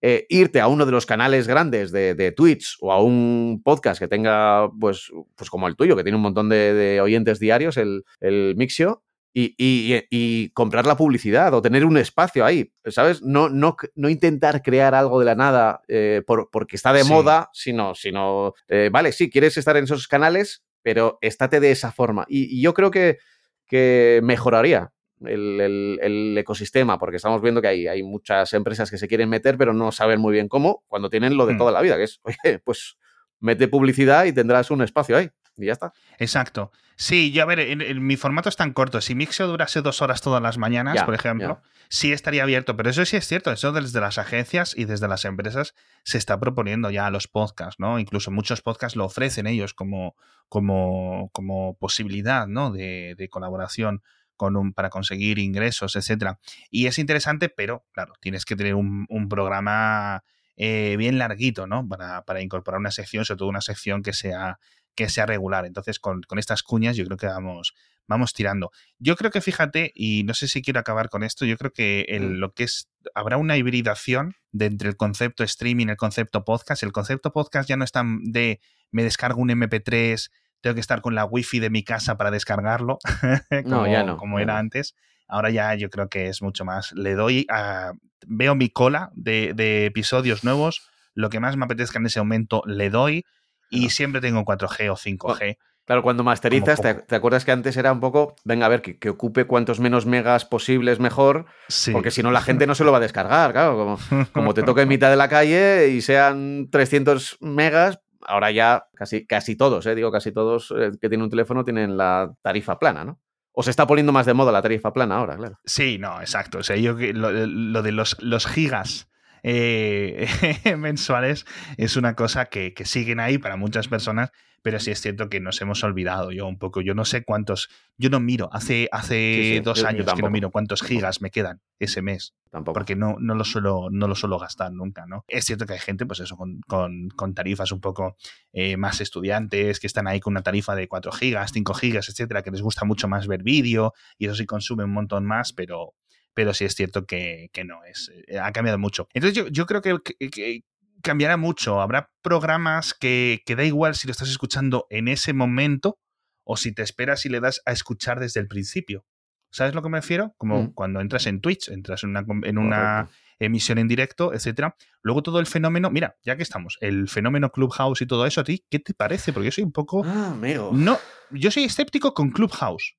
[0.00, 4.08] eh, irte a uno de los canales grandes de, Twitch o a un podcast que
[4.08, 9.04] tenga, pues, pues como el tuyo, que tiene un montón de, oyentes diarios, el, Mixio,
[9.32, 13.22] y, comprar la publicidad o tener un espacio ahí, ¿sabes?
[13.22, 17.94] No, no, no intentar crear algo de la nada eh, porque está de moda, sino,
[17.94, 18.54] sino
[18.90, 22.24] vale, sí, quieres estar en esos canales, pero estate de esa forma.
[22.28, 23.18] Y, yo creo que,
[23.66, 24.92] que mejoraría
[25.24, 29.72] el, ecosistema, porque estamos viendo que hay, hay muchas empresas que se quieren meter, pero
[29.72, 31.58] no saben muy bien cómo, cuando tienen lo de mm.
[31.58, 32.96] toda la vida, que es, oye, pues
[33.40, 35.30] mete publicidad y tendrás un espacio ahí.
[35.56, 35.92] Y ya está.
[36.18, 36.72] Exacto.
[36.96, 39.00] Sí, yo a ver, mi formato es tan corto.
[39.00, 42.76] Si Mixio durase dos horas todas las mañanas, por ejemplo, sí estaría abierto.
[42.76, 43.50] Pero eso sí es cierto.
[43.52, 47.78] Eso desde las agencias y desde las empresas se está proponiendo ya a los podcasts,
[47.78, 47.98] ¿no?
[47.98, 50.14] Incluso muchos podcasts lo ofrecen ellos como,
[50.48, 52.70] como, como posibilidad, ¿no?
[52.70, 54.02] De, de colaboración
[54.36, 56.38] con un, para conseguir ingresos, etcétera.
[56.70, 60.24] Y es interesante, pero claro, tienes que tener un, un programa
[60.56, 61.88] eh, bien larguito, ¿no?
[61.88, 64.58] Para, para, incorporar una sección, sobre todo una sección que sea
[64.94, 65.64] que sea regular.
[65.66, 67.74] Entonces, con, estas cuñas yo creo que vamos,
[68.06, 68.70] vamos tirando.
[68.98, 72.06] Yo creo que fíjate, y no sé si quiero acabar con esto, yo creo que
[72.08, 76.82] el, lo que es, habrá una hibridación de entre el concepto streaming el concepto podcast.
[76.82, 81.00] El concepto podcast ya no es tan de me descargo un MP3, tengo que estar
[81.00, 82.98] con la wifi de mi casa para descargarlo,
[83.64, 84.94] como, ya no, como era antes.
[85.26, 86.92] Ahora ya yo creo que es mucho más.
[86.92, 87.92] Le doy a.
[88.26, 90.82] Veo mi cola de, de episodios nuevos.
[91.14, 93.24] Lo que más me apetezca en ese momento le doy
[93.72, 95.56] y siempre tengo 4G o 5G.
[95.84, 99.46] Claro, cuando masterizas, te, acuerdas que antes era un poco, venga a ver, que, ocupe
[99.46, 101.46] cuantos menos megas posibles mejor,
[101.90, 103.98] porque si no la gente no se lo va a descargar, claro,
[104.32, 109.26] como, te toque en mitad de la calle y sean 300 megas, ahora ya casi,
[109.26, 113.04] casi todos, eh, digo casi todos eh, que tienen un teléfono tienen la tarifa plana,
[113.04, 113.18] ¿no?
[113.50, 115.58] O se está poniendo más de moda la tarifa plana ahora, claro.
[115.64, 116.58] Sí, no, exacto.
[116.58, 119.08] O sea, yo lo, lo de los, los gigas
[119.42, 120.26] eh,
[120.78, 121.44] mensuales
[121.76, 124.30] es una cosa que, que, siguen ahí para muchas personas,
[124.62, 126.80] pero sí es cierto que nos hemos olvidado yo un poco.
[126.80, 130.82] Yo no sé cuántos, yo no miro, hace, hace dos años que no miro cuántos
[130.82, 132.34] gigas me quedan ese mes.
[132.50, 132.74] Tampoco.
[132.74, 135.24] Porque no, no, lo suelo, no lo suelo gastar nunca, ¿no?
[135.26, 138.16] Es cierto que hay gente, pues eso, con, con, con tarifas un poco
[138.52, 142.42] eh, más estudiantes, que están ahí con una tarifa de 4 gigas, 5 gigas, etcétera,
[142.42, 145.94] que les gusta mucho más ver vídeo y eso sí consume un montón más, pero,
[146.34, 149.08] pero sí es cierto que, no, es, eh, ha cambiado mucho.
[149.14, 150.62] Entonces yo, creo que,
[151.02, 151.80] cambiará mucho.
[151.80, 155.98] Habrá programas que, que da igual si lo estás escuchando en ese momento
[156.44, 159.04] o si te esperas y le das a escuchar desde el principio.
[159.50, 160.34] ¿Sabes lo que me refiero?
[160.38, 160.72] Como mm.
[160.72, 164.76] cuando entras en Twitch, entras en una, en una emisión en directo, etcétera.
[165.02, 168.44] Luego todo el fenómeno, mira, ya que estamos, el fenómeno Clubhouse y todo eso, ¿a
[168.44, 169.32] ti qué te parece?
[169.32, 170.02] Porque yo soy un poco.
[170.06, 170.70] Ah, amigo.
[170.72, 170.98] No,
[171.30, 172.96] yo soy escéptico con Clubhouse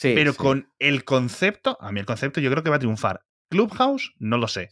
[0.00, 3.22] pero con el concepto, a mí el concepto yo creo que va a triunfar.
[3.48, 4.70] Clubhouse, no lo sé.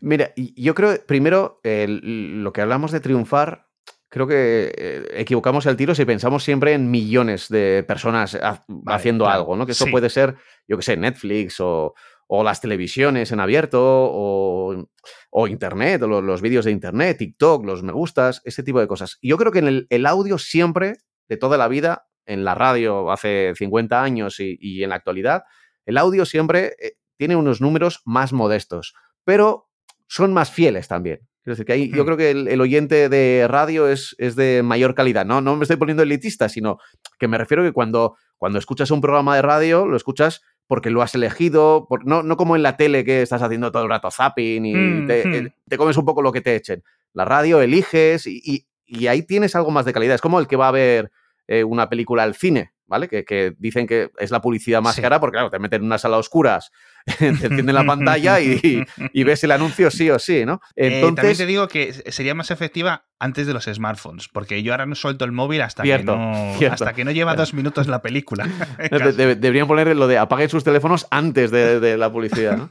[0.00, 3.66] Mira, yo creo, primero, lo que hablamos de triunfar,
[4.08, 8.38] creo que eh, equivocamos el tiro si pensamos siempre en millones de personas
[8.86, 9.66] haciendo algo, ¿no?
[9.66, 11.94] Que eso puede ser, yo que sé, Netflix o,
[12.30, 18.42] las televisiones en abierto o, Internet, o los, vídeos de Internet, TikTok, los me gustas,
[18.44, 19.18] ese tipo de cosas.
[19.22, 20.98] Yo creo que en el audio siempre,
[21.28, 25.42] de toda la vida, en la radio hace 50 años y, en la actualidad,
[25.86, 29.68] el audio siempre eh, tiene unos números más modestos, pero
[30.06, 31.20] son más fieles también.
[31.44, 34.94] Es decir, que ahí, yo creo que el, oyente de radio es, es, de mayor
[34.94, 35.24] calidad.
[35.24, 36.78] No, no me estoy poniendo elitista, sino
[37.18, 41.00] que me refiero que cuando, cuando escuchas un programa de radio, lo escuchas porque lo
[41.00, 44.66] has elegido, no, no como en la tele que estás haciendo todo el rato zapping
[44.66, 45.48] y hmm, hmm.
[45.66, 46.84] te, comes un poco lo que te echen.
[47.14, 48.66] La radio eliges y,
[49.08, 50.14] ahí tienes algo más de calidad.
[50.14, 51.10] Es como el que va a ver
[51.48, 53.08] eh, una película al cine, ¿vale?
[53.08, 56.18] Que, dicen que es la publicidad más cara porque, claro, te meten en una sala
[56.18, 56.70] oscuras
[57.18, 60.60] te encienden la pantalla y, ves el anuncio sí o sí, ¿no?
[60.76, 64.72] Entonces, eh, también te digo que sería más efectiva antes de los smartphones, porque yo
[64.72, 68.00] ahora no suelto el móvil hasta, que, no, hasta que no lleva dos minutos la
[68.00, 68.48] película.
[68.78, 72.56] deberían poner lo de apaguen sus teléfonos antes de, la publicidad.
[72.56, 72.70] ¿no?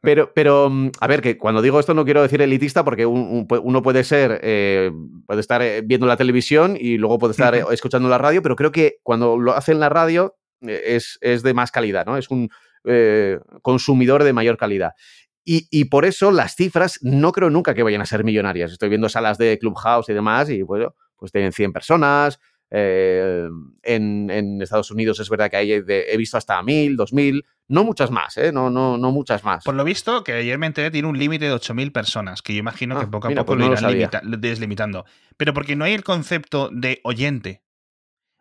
[0.00, 3.82] Pero, pero, mm, a ver, que cuando digo esto no quiero decir elitista, porque uno
[3.82, 4.92] puede ser, eh,
[5.26, 8.70] puede estar eh, viendo la televisión y luego puede estar escuchando la radio, pero creo
[8.70, 12.16] que cuando lo hacen la radio es, es de más calidad, ¿no?
[12.16, 12.50] Es un
[12.88, 14.92] eh, consumidor de mayor calidad.
[15.50, 18.70] Y, por eso las cifras no creo nunca que vayan a ser millonarias.
[18.70, 22.38] Estoy viendo salas de Clubhouse y demás y bueno, pues tienen 100 personas.
[22.70, 23.48] Eh,
[23.82, 28.36] en, Estados Unidos es verdad que hay he visto hasta 1000, 2000, no muchas más,
[28.36, 28.52] ¿eh?
[28.52, 29.64] no, no, no muchas más.
[29.64, 32.58] Por lo visto, que ayer me enteré, tiene un límite de 8000 personas, que yo
[32.58, 35.06] imagino que ah, poco a poco pues lo irán deslimitando.
[35.38, 37.62] Pero porque no hay el concepto de oyente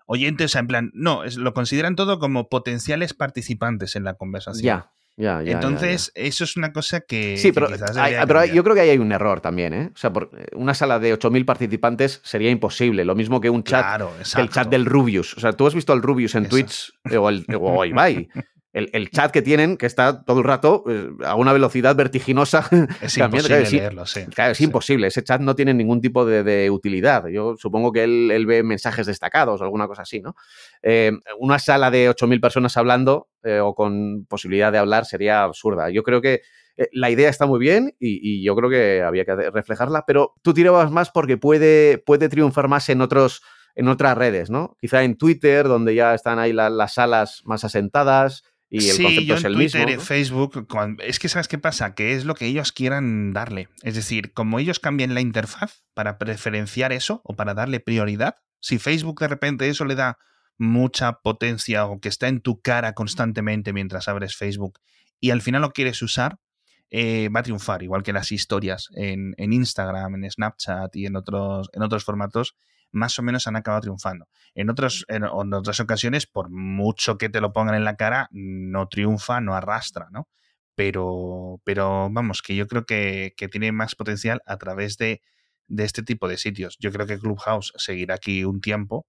[0.07, 4.65] oyentes, o sea, en plan, no, lo consideran todo como potenciales participantes en la conversación.
[4.65, 4.91] Ya.
[5.19, 7.37] Ya, ya, Entonces, eso es una cosa que.
[7.37, 9.89] Sí, pero, pero yo creo que ahí hay un error también, ¿eh?
[9.91, 13.03] O sea, por una sala de 8.000 participantes sería imposible.
[13.03, 13.81] Lo mismo que un chat.
[13.81, 15.35] Claro, el chat del Rubius.
[15.35, 18.29] O sea, tú has visto al Rubius en Twitch o, el, o Ibai
[18.73, 22.67] el, chat que tienen, que está todo el rato eh, a una velocidad vertiginosa.
[23.01, 24.25] Es imposible leerlo, sí.
[24.25, 25.07] Claro, es imposible.
[25.07, 27.27] Ese chat no tiene ningún tipo de, utilidad.
[27.27, 30.35] Yo supongo que él, ve mensajes destacados o alguna cosa así, ¿no?
[30.81, 35.89] Eh, una sala de 8.000 personas hablando eh, o con posibilidad de hablar sería absurda.
[35.89, 36.41] Yo creo que
[36.91, 40.91] la idea está muy bien y, yo creo que había que reflejarla, pero tú tirabas
[40.91, 43.41] más porque puede, puede triunfar más en otros
[43.77, 44.75] en otras redes, ¿no?
[44.81, 49.35] Quizá en Twitter, donde ya están ahí las salas más asentadas, y el sí, yo
[49.37, 50.67] en es Twitter, Facebook,
[50.99, 53.69] es que sabes qué pasa, que es lo que ellos quieran darle.
[53.81, 58.77] Es decir, como ellos cambian la interfaz para preferenciar eso o para darle prioridad, si
[58.77, 60.17] Facebook de repente eso le da
[60.57, 64.79] mucha potencia o que está en tu cara constantemente mientras abres Facebook
[65.19, 66.39] y al final lo quieres usar,
[66.89, 71.15] eh, va a triunfar, igual que las historias en, en, Instagram, en Snapchat y en
[71.15, 72.55] otros, en otros formatos
[72.91, 74.27] más o menos han acabado triunfando.
[74.53, 78.87] En, otros, en, otras ocasiones, por mucho que te lo pongan en la cara, no
[78.87, 80.27] triunfa, no arrastra, ¿no?
[80.75, 85.21] Pero, pero vamos, que yo creo que, tiene más potencial a través de,
[85.77, 86.77] este tipo de sitios.
[86.79, 89.05] Yo creo que Clubhouse seguirá aquí un tiempo.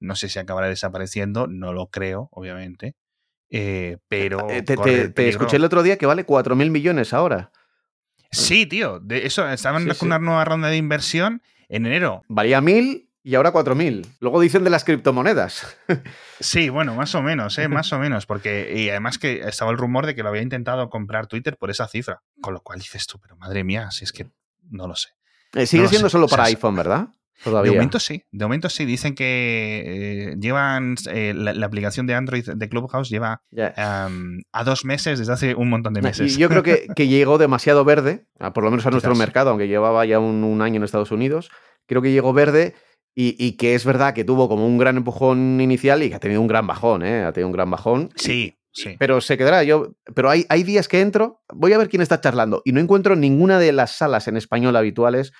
[0.00, 2.96] No sé si acabará desapareciendo, no lo creo, obviamente.
[3.50, 4.50] Eh, pero.
[4.50, 7.52] Eh, te, escuché el otro día que vale 4.000 millones ahora.
[8.32, 8.98] Sí, tío.
[8.98, 12.24] De eso, estaban con una nueva ronda de inversión en enero.
[12.28, 14.06] Valía 1.000 y ahora 4.000.
[14.20, 15.76] Luego dicen de las criptomonedas.
[16.40, 17.68] Sí, bueno, más o menos, ¿eh?
[17.68, 20.90] más o menos, porque y además que estaba el rumor de que lo había intentado
[20.90, 24.10] comprar Twitter por esa cifra, con lo cual dices tú, pero madre mía, si es
[24.10, 24.26] que
[24.68, 25.10] no lo sé.
[25.54, 27.10] Eh, sigue siendo solo para iPhone, ¿verdad?
[27.44, 28.84] De momento sí, de momento sí.
[28.84, 35.20] Dicen que eh, llevan eh, la, aplicación de Android de Clubhouse lleva a dos meses
[35.20, 36.36] desde hace un montón de meses.
[36.36, 36.62] Y yo creo
[36.96, 40.60] que, llegó demasiado verde, por lo menos a nuestro mercado, aunque llevaba ya un, un
[40.60, 41.50] año en Estados Unidos.
[41.86, 42.74] Creo que llegó verde
[43.14, 46.40] y, que es verdad que tuvo como un gran empujón inicial y que ha tenido
[46.40, 47.24] un gran bajón, ¿eh?
[47.24, 48.10] Ha tenido un gran bajón.
[48.16, 48.96] Sí, sí.
[48.98, 49.64] Pero se quedará.
[49.64, 52.80] Yo, pero hay, hay días que entro, voy a ver quién está charlando y no
[52.80, 55.32] encuentro ninguna de las salas en español habituales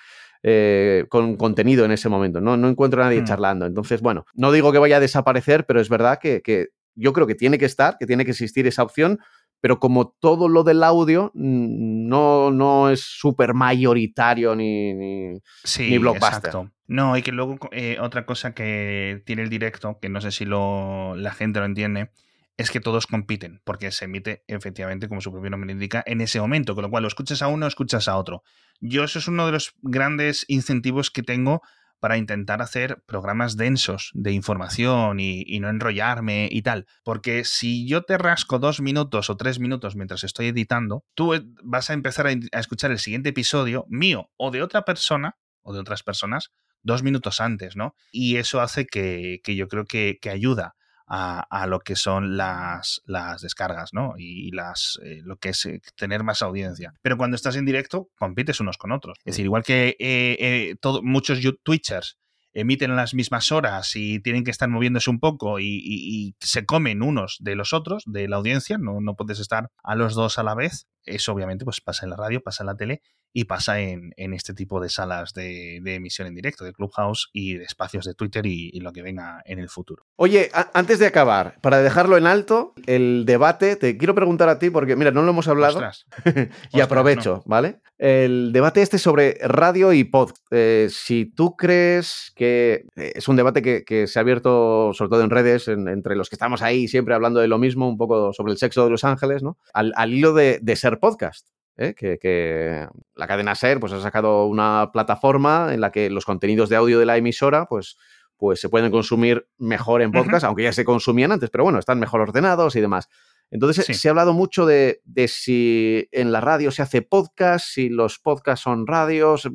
[0.43, 2.43] eh, con contenido en ese momento.
[2.43, 3.27] No, no encuentro a nadie hmm.
[3.27, 3.65] charlando.
[3.65, 7.27] Entonces, bueno, no digo que vaya a desaparecer, pero es verdad que, que yo creo
[7.27, 9.19] que tiene que estar, que tiene que existir esa opción
[9.63, 15.97] pero como todo lo del audio mm, no, no es súper mayoritario ni, ni, sí,
[15.99, 16.39] blockbuster.
[16.39, 16.71] Exacto.
[16.93, 20.45] No, y que luego eh, otra cosa que tiene el directo, que no sé si
[20.45, 22.11] lo, la gente lo entiende,
[22.59, 26.39] es que todos compiten, porque se emite efectivamente, como su propio nombre indica, en ese
[26.39, 28.43] momento, con lo cual lo escuchas a uno, escuchas a otro.
[28.79, 31.63] Yo eso es uno de los grandes incentivos que tengo
[31.99, 36.85] para intentar hacer programas densos de información y, no enrollarme y tal.
[37.05, 41.43] Porque si yo te rasco dos minutos o tres minutos mientras estoy editando, tú eh,
[41.65, 45.81] vas a empezar a, escuchar el siguiente episodio mío o de otra persona o de
[45.81, 46.53] otras personas
[46.83, 47.95] dos minutos antes, ¿no?
[48.11, 50.75] Y eso hace que, yo creo que, que ayuda
[51.15, 54.15] a, lo que son las, las descargas, ¿no?
[54.17, 56.95] Y las, eh, lo que es eh, tener más audiencia.
[57.03, 59.19] Pero cuando estás en directo, compites unos con otros.
[59.19, 62.19] Es decir, igual que eh, muchos Twitchers
[62.55, 67.03] emiten a las mismas horas y tienen que estar moviéndose un poco y, se comen
[67.03, 70.43] unos de los otros, de la audiencia, no, no puedes estar a los dos a
[70.43, 73.81] la vez, eso obviamente pues pasa en la radio, pasa en la tele y pasa
[73.81, 78.15] en, este tipo de salas de, emisión en directo, de Clubhouse y de espacios de
[78.15, 80.07] Twitter y, lo que venga en el futuro.
[80.17, 84.71] Oye, antes de acabar, para dejarlo en alto, el debate, te quiero preguntar a ti,
[84.71, 85.81] porque mira, no lo hemos hablado
[86.73, 87.81] y aprovecho, ¿vale?
[87.99, 90.33] El debate este sobre radio y pod.
[90.51, 95.23] Eh, si tú crees que eh, es un debate que, se ha abierto, sobre todo
[95.23, 98.51] en redes, entre los que estamos ahí siempre hablando de lo mismo, un poco sobre
[98.51, 99.57] el sexo de Los Ángeles, ¿no?
[99.73, 101.47] Al, hilo de ser podcast.
[101.77, 101.95] ¿Eh?
[101.95, 106.77] que, la cadena SER pues, ha sacado una plataforma en la que los contenidos de
[106.77, 107.97] audio de la emisora pues,
[108.37, 111.99] pues se pueden consumir mejor en podcast, aunque ya se consumían antes, pero bueno, están
[112.01, 113.09] mejor ordenados y demás.
[113.51, 118.19] Entonces se ha hablado mucho de, si en la radio se hace podcast, si los
[118.19, 119.49] podcasts son radios,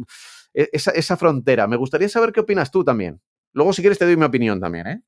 [0.53, 1.67] e, esa, esa frontera.
[1.67, 3.19] Me gustaría saber qué opinas tú también.
[3.53, 5.01] Luego, si quieres, te doy mi opinión también, ¿eh?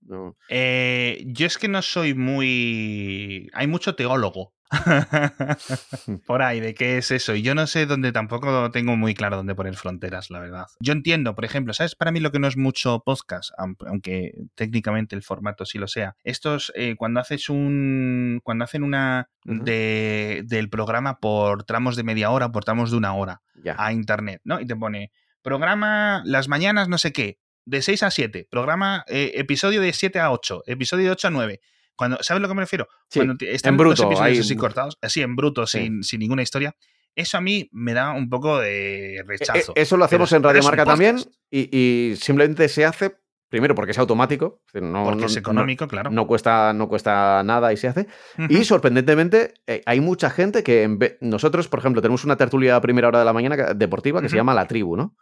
[0.49, 1.23] ¿eh?
[1.27, 3.47] Yo es que no soy muy.
[3.53, 4.55] Hay mucho teólogo
[6.25, 7.35] por ahí de qué es eso.
[7.35, 10.67] Y yo no sé dónde tampoco tengo muy claro dónde poner fronteras, la verdad.
[10.79, 11.95] Yo entiendo, por ejemplo, ¿sabes?
[11.95, 16.15] Para mí lo que no es mucho podcast, aunque técnicamente el formato sí lo sea.
[16.23, 18.41] Estos, eh, cuando haces un.
[18.43, 19.29] Cuando hacen una.
[19.43, 23.41] de, del programa por tramos de media hora, por tramos de una hora
[23.77, 24.59] a internet, ¿no?
[24.59, 29.33] Y te pone programa las mañanas, no sé qué de 6 a 7, programa, eh,
[29.35, 31.61] episodio de 7 a 8, episodio de 8 a 9.
[31.99, 32.87] Cuando, ¿Sabes lo que me refiero?
[33.13, 36.73] Cuando están en bruto, los episodios así cortados, así en bruto, sin, sin, ninguna historia.
[37.13, 39.73] Eso a mí me da un poco de e, e, rechazo.
[39.75, 41.17] eso lo hacemos en Radio Marca también
[41.51, 43.17] y, simplemente se hace
[43.49, 44.61] Primero, porque es automático.
[44.75, 46.11] No, porque es económico, claro.
[46.11, 48.07] No cuesta, no cuesta nada y se hace.
[48.47, 53.07] Y sorprendentemente, eh, hay mucha gente que nosotros, por ejemplo, tenemos una tertulia a primera
[53.07, 55.15] hora de la mañana deportiva que se llama La Tribu, ¿no?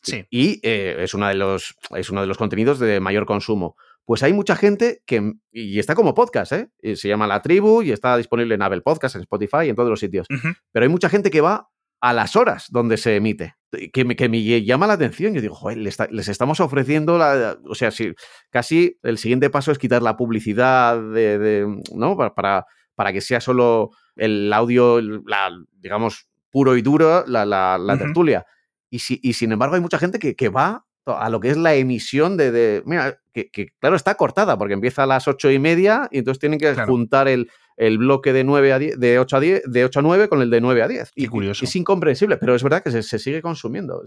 [0.00, 0.24] Sí.
[0.30, 3.74] Y eh, es, de los, es uno de los contenidos de mayor consumo.
[4.04, 6.68] Pues hay mucha gente que, y está como podcast, ¿eh?
[6.96, 10.00] se llama La Tribu y está disponible en Apple Podcast, en Spotify, en todos los
[10.00, 10.26] sitios.
[10.72, 11.68] Pero hay mucha gente que va
[12.02, 13.54] a las horas donde se emite,
[13.92, 15.34] que me, que me llama la atención.
[15.34, 18.12] Yo digo, joder, les, estamos ofreciendo, la, o sea, si,
[18.50, 22.16] casi el siguiente paso es quitar la publicidad de, ¿no?
[22.16, 28.44] Para, para, que sea solo el audio, la, digamos, puro y duro, la, la, tertulia.
[28.90, 31.74] Y, y, sin embargo hay mucha gente que, que va a lo que es la
[31.74, 36.18] emisión de, mira, que, claro está cortada porque empieza a las ocho y media y
[36.18, 39.62] entonces tienen que juntar el, el, bloque de 9 a 10, de 8 a 10,
[39.66, 41.12] de 8 a 9 con el de 9 a 10.
[41.14, 41.64] y, curioso.
[41.64, 44.04] Es incomprensible, pero es verdad que se, sigue consumiendo.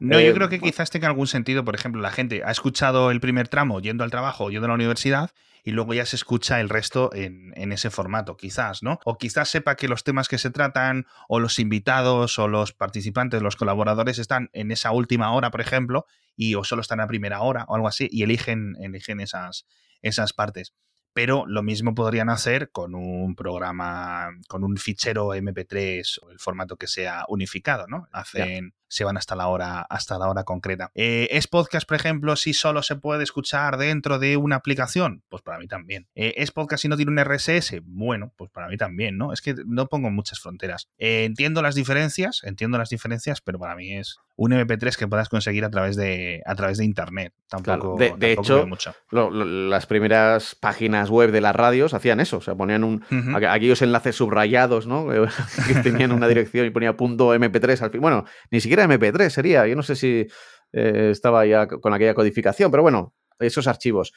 [0.00, 3.10] no, yo eh, creo que quizás tenga algún sentido, por ejemplo, la gente ha escuchado
[3.10, 5.30] el primer tramo yendo al trabajo, yendo a la universidad
[5.66, 9.00] y luego ya se escucha el resto en, ese formato, quizás, ¿no?
[9.04, 13.42] O quizás sepa que los temas que se tratan, o los invitados, o los participantes,
[13.42, 17.40] los colaboradores están en esa última hora, por ejemplo, y o solo están a primera
[17.40, 19.66] hora o algo así, y eligen, eligen esas,
[20.02, 20.72] esas partes
[21.12, 26.76] pero lo mismo podrían hacer con un programa, con un fichero MP3 o el formato
[26.76, 28.06] que sea unificado, ¿no?
[28.12, 30.90] Hacen, se van hasta la hora, hasta la hora concreta.
[30.94, 35.22] Eh, ¿Es podcast, por ejemplo, si solo se puede escuchar dentro de una aplicación?
[35.28, 36.08] Pues para mí también.
[36.14, 37.80] Eh, ¿Es podcast si no tiene un RSS?
[37.84, 39.32] Bueno, pues para mí también, ¿no?
[39.32, 40.88] Es que no pongo muchas fronteras.
[40.98, 45.28] Eh, entiendo las diferencias, entiendo las diferencias, pero para mí es un MP3 que puedas
[45.28, 47.32] conseguir a través de, a través de internet.
[47.48, 47.96] Tampoco.
[47.96, 48.66] De, hecho,
[49.10, 52.38] las primeras páginas web de las radios hacían eso.
[52.38, 53.04] O sea, ponían un,
[53.48, 55.06] aquellos enlaces subrayados, ¿no?
[55.66, 58.00] que tenían una dirección y ponía punto MP3 al fin.
[58.00, 59.66] Bueno, ni siquiera MP3 sería.
[59.66, 60.26] Yo no sé si
[60.72, 64.12] eh, estaba ya con aquella codificación, pero bueno, esos archivos.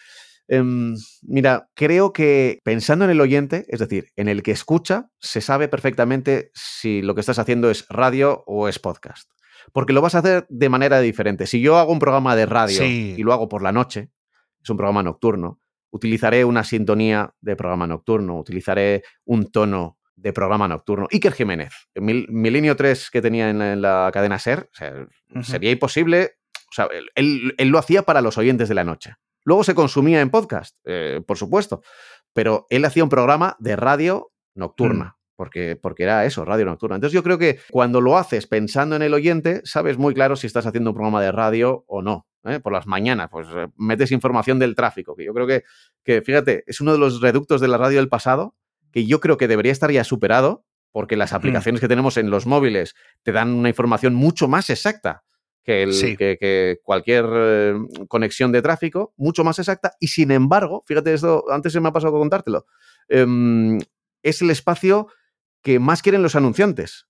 [0.48, 5.42] Em, mira, creo que pensando en el oyente, es decir, en el que escucha, se
[5.42, 9.30] sabe perfectamente si lo que estás haciendo es radio o es podcast.
[9.72, 11.46] Porque lo vas a hacer de manera diferente.
[11.46, 14.10] Si yo hago un programa de radio y lo hago por la noche,
[14.64, 20.68] es un programa nocturno, utilizaré una sintonía de programa nocturno, utilizaré un tono de programa
[20.68, 21.08] nocturno.
[21.12, 24.70] Iker Jiménez, Milenio 3 que tenía en la, cadena SER,
[25.42, 26.38] sería imposible.
[26.70, 29.16] O sea, él, lo hacía para los oyentes de la noche.
[29.46, 31.82] Luego se consumía en podcast, eh, por supuesto,
[32.34, 35.06] pero él hacía un programa de radio nocturna.
[35.06, 35.20] Mm.
[35.36, 36.96] Porque, porque, era eso, radio nocturna.
[36.98, 40.48] Entonces yo creo que cuando lo haces pensando en el oyente, sabes muy claro si
[40.48, 42.28] estás haciendo un programa de radio o no.
[42.44, 42.60] ¿eh?
[42.60, 45.64] Por las mañanas, pues eh, metes información del tráfico, que yo creo que,
[46.04, 48.58] que, fíjate, es uno de los reductos de la radio del pasado
[48.92, 52.46] que yo creo que debería estar ya superado, porque las aplicaciones que tenemos en los
[52.46, 55.24] móviles te dan una información mucho más exacta
[55.64, 57.76] que, el, que, cualquier eh,
[58.08, 61.94] conexión de tráfico, mucho más exacta, y sin embargo, fíjate esto, antes se me ha
[61.94, 62.66] pasado a contártelo,
[63.08, 63.78] em,
[64.24, 65.08] es el espacio
[65.62, 67.06] que más quieren los anunciantes.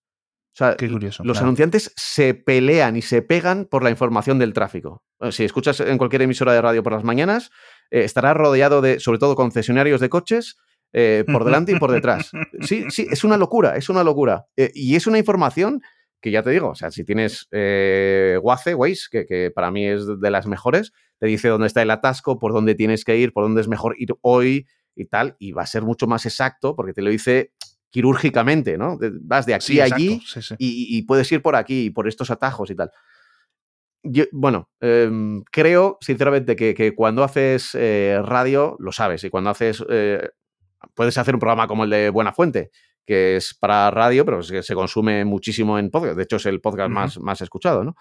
[0.52, 0.76] O sea,
[1.24, 5.04] los anunciantes se pelean y se pegan por la información del tráfico.
[5.32, 7.52] Si escuchas en cualquier emisora de radio por las mañanas,
[7.92, 10.58] eh, estará rodeado de, sobre todo, concesionarios de coches
[10.94, 12.32] eh, por delante y por detrás.
[12.62, 14.46] Sí, sí, es una locura, es una locura.
[14.56, 15.82] Eh, y es una información
[16.22, 19.88] que ya te digo, o sea, si tienes eh, Waze, Waze, que, que, para mí
[19.88, 23.32] es de las mejores, te dice dónde está el atasco, por dónde tienes que ir,
[23.32, 26.76] por dónde es mejor ir hoy y tal, y va a ser mucho más exacto
[26.76, 27.54] porque te lo dice
[27.90, 29.00] quirúrgicamente, ¿no?
[29.22, 30.22] Vas de aquí a allí
[30.58, 32.92] Y, y, puedes ir por aquí, por estos atajos y tal.
[34.04, 35.10] Yo, bueno, eh,
[35.52, 39.84] creo sinceramente que, que cuando haces eh, radio, lo sabes, y cuando haces,
[40.94, 42.72] puedes hacer un programa como el de Buena Fuente,
[43.06, 46.16] que es para radio, pero que se consume muchísimo en podcast.
[46.16, 46.96] De hecho, es el podcast uh -huh.
[46.96, 47.96] más, más escuchado, ¿no?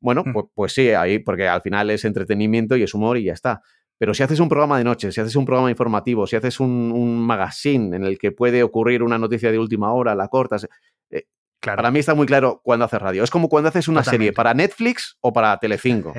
[0.00, 0.32] Bueno, uh -huh.
[0.32, 3.60] pues, pues, sí, ahí, porque al final es entretenimiento y es humor y ya está.
[3.98, 6.92] Pero si haces un programa de noche, si haces un programa informativo, si haces un,
[6.92, 10.66] un magazine en el que puede ocurrir una noticia de última hora, la cortas,
[11.10, 11.26] eh,
[11.60, 11.76] claro.
[11.76, 13.22] para mí está muy claro cuando haces radio.
[13.22, 14.24] Es como cuando haces una Totalmente.
[14.24, 16.12] serie para Netflix o para Telecinco.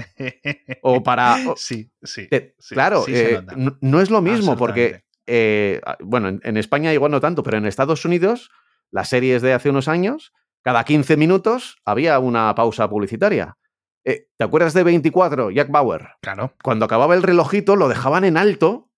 [0.83, 1.35] o para...
[1.49, 5.81] O, sí, sí, te, sí, Claro, sí eh, no, no, es lo mismo porque eh,
[5.99, 8.51] bueno, en, en, España igual no tanto, pero en Estados Unidos,
[8.91, 13.57] las series de hace unos años, cada 15 minutos había una pausa publicitaria.
[14.05, 16.09] Eh, ¿Te acuerdas de 24, Jack Bauer?
[16.21, 16.53] Claro.
[16.63, 18.89] Cuando acababa el relojito, lo dejaban en alto.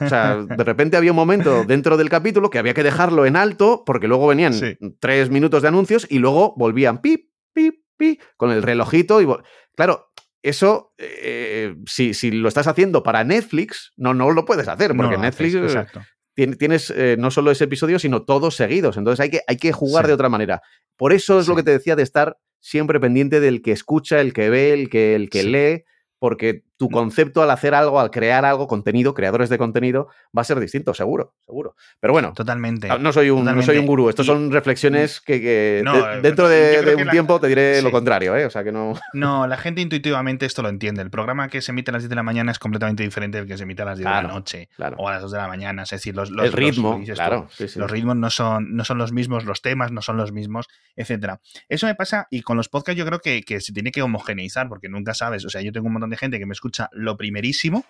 [0.00, 3.36] O sea, de repente había un momento dentro del capítulo que había que dejarlo en
[3.36, 4.76] alto porque luego venían sí.
[4.98, 9.22] tres minutos de anuncios y luego volvían pip, pip, pip, con el relojito.
[9.22, 9.28] Y
[9.74, 10.09] claro,
[10.42, 15.16] eso, eh, si, si, lo estás haciendo para Netflix, no, no lo puedes hacer, porque
[15.16, 16.00] no, Netflix exacto.
[16.34, 18.96] tienes eh, no solo ese episodio, sino todos seguidos.
[18.96, 20.08] Entonces hay que, hay que jugar sí.
[20.08, 20.62] de otra manera.
[20.96, 21.50] Por eso es sí.
[21.50, 24.88] lo que te decía de estar siempre pendiente del que escucha, el que ve, el
[24.88, 25.48] que, el que sí.
[25.48, 25.84] lee,
[26.18, 30.44] porque tu concepto al hacer algo, al crear algo, contenido, creadores de contenido, va a
[30.44, 31.76] ser distinto, seguro, seguro.
[32.00, 32.88] Pero bueno, totalmente.
[32.98, 33.66] No soy un, totalmente.
[33.66, 37.04] No soy un gurú, estas son reflexiones que, que no, de, dentro de, de un
[37.04, 37.12] la...
[37.12, 37.84] tiempo te diré sí.
[37.84, 38.46] lo contrario, ¿eh?
[38.46, 38.94] O sea que no.
[39.12, 41.02] No, la gente intuitivamente esto lo entiende.
[41.02, 43.46] El programa que se emite a las 10 de la mañana es completamente diferente del
[43.46, 44.96] que se emite a las 10 claro, de la noche claro.
[44.98, 45.82] o a las 2 de la mañana.
[45.82, 47.46] Es decir, los, los el ritmo, los, claro.
[47.50, 47.78] Sí, sí.
[47.78, 50.66] Los ritmos no son, no son los mismos, los temas no son los mismos,
[50.96, 51.42] etcétera.
[51.68, 54.66] Eso me pasa y con los podcasts yo creo que, que se tiene que homogeneizar
[54.70, 55.44] porque nunca sabes.
[55.44, 57.84] O sea, yo tengo un montón de gente que me escucha lo primerísimo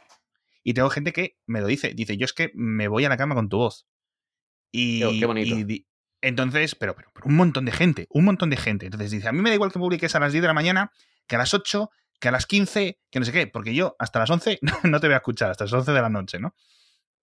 [0.63, 1.95] y tengo gente que me lo dice.
[1.95, 3.87] Dice, yo es que me voy a la cama con tu voz.
[4.73, 5.59] Y, qué, qué bonito.
[5.59, 5.87] Y,
[6.23, 8.87] entonces, pero, pero, pero, un montón de gente, un montón de gente.
[8.87, 10.93] Entonces dice, a mí me da igual que publiques a las 10 de la mañana,
[11.27, 14.19] que a las 8, que a las 15, que no sé qué, porque yo hasta
[14.19, 16.55] las 11 no te voy a escuchar, hasta las 11 de la noche, ¿no?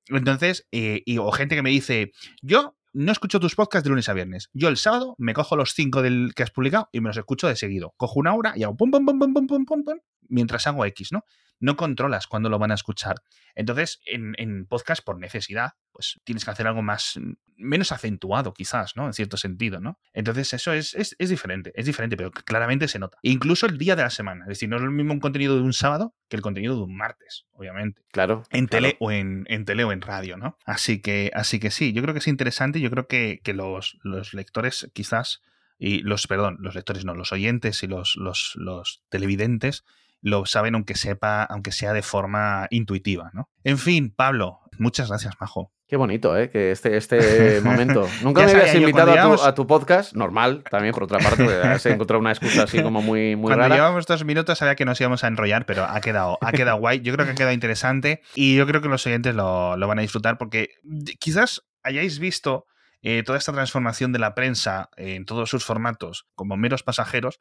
[0.08, 4.10] Entonces, eh, y, o gente que me dice, yo no escucho tus podcasts de lunes
[4.10, 4.49] a viernes.
[4.53, 7.47] Yo el sábado me cojo los cinco del que has publicado y me los escucho
[7.47, 7.93] de seguido.
[7.97, 9.99] Cojo una hora y hago pum, pum, pum, pum, pum, pum, pum, pum,
[10.30, 11.24] mientras hago X, ¿no?
[11.60, 13.16] No controlas cuándo lo van a escuchar.
[13.55, 17.20] Entonces, en, en, podcast, por necesidad, pues tienes que hacer algo más,
[17.55, 19.08] menos acentuado, quizás, ¿no?
[19.08, 19.99] En cierto sentido, ¿no?
[20.14, 23.18] Entonces, eso es, es, es diferente, es diferente, pero claramente se nota.
[23.24, 24.43] Incluso el día de la semana.
[24.43, 26.84] Es decir, no es lo mismo un contenido de un sábado que el contenido de
[26.84, 28.03] un martes, obviamente.
[28.12, 28.43] Claro.
[28.51, 28.86] En claro.
[28.86, 30.58] tele o en, en, tele o en radio, ¿no?
[30.66, 32.80] Así que, así que sí, yo creo que es interesante.
[32.80, 35.41] Yo creo que, que los, los lectores, quizás,
[35.80, 39.84] y los, perdón, los lectores no, los oyentes y los, los, los televidentes
[40.22, 43.49] lo saben aunque sepa, aunque sea de forma intuitiva, ¿no?
[43.63, 45.72] En fin, Pablo, muchas gracias, Majo.
[45.88, 46.49] Qué bonito, ¿eh?
[46.49, 48.07] Que este, este momento.
[48.22, 51.86] Nunca me habías invitado a tu, a tu, podcast, normal, también por otra parte, has
[51.86, 54.03] encontrado una excusa así como muy, muy Cuando rara.
[54.05, 56.99] dos minutos sabía que nos íbamos a enrollar, pero ha quedado, ha quedado guay.
[56.99, 59.99] Yo creo que ha quedado interesante y yo creo que los oyentes lo, lo van
[59.99, 60.72] a disfrutar porque
[61.20, 62.65] quizás hayáis visto
[63.01, 67.39] eh, toda esta transformación de la prensa en todos sus formatos como meros pasajeros,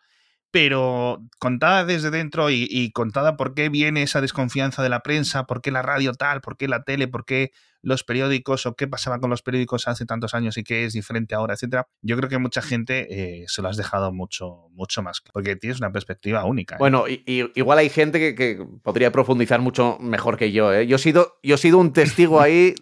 [0.51, 5.61] pero contada desde dentro y, contada por qué viene esa desconfianza de la prensa, por
[5.61, 7.53] qué la radio tal, por qué la tele, por qué
[7.87, 11.37] los periódicos o qué pasaba con los periódicos hace tantos años y qué es diferente
[11.37, 11.87] ahora, etcétera.
[12.03, 15.79] Yo creo que mucha gente eh, se lo has dejado mucho, mucho más, porque tienes
[15.79, 16.75] una perspectiva única.
[16.75, 16.79] ¿eh?
[16.81, 20.75] Bueno, y, y, igual hay gente que, que, podría profundizar mucho mejor que yo.
[20.75, 20.89] ¿eh?
[20.89, 22.75] Yo, he sido, yo he sido un testigo ahí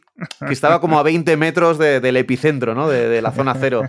[0.47, 2.89] que estaba como a 20 metros de, del epicentro, ¿no?
[2.89, 3.83] De, de, la zona cero.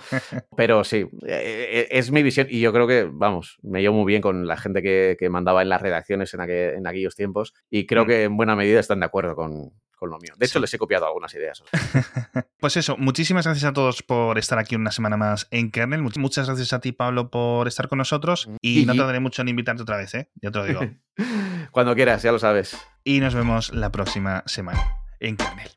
[0.58, 4.22] Pero sí, eh, es mi visión y yo creo que, vamos, me llevo muy bien
[4.22, 7.86] con la gente que, que mandaba en las redacciones en, aquel, en aquellos tiempos y
[7.86, 8.08] creo mm.
[8.08, 9.72] que en buena medida están de acuerdo con,
[10.06, 10.34] con lo mío.
[10.38, 10.62] De hecho, sí.
[10.62, 11.64] les he copiado algunas ideas.
[12.60, 16.02] pues eso, muchísimas gracias a todos por estar aquí una semana más en Kernel.
[16.02, 18.48] Muchas gracias a ti, Pablo, por estar con nosotros.
[18.62, 20.30] Y, y no tardaré mucho en invitarte otra vez, ¿eh?
[20.36, 20.82] Ya te lo digo.
[21.72, 22.78] Cuando quieras, ya lo sabes.
[23.04, 25.72] Y nos vemos la próxima semana en Kernel.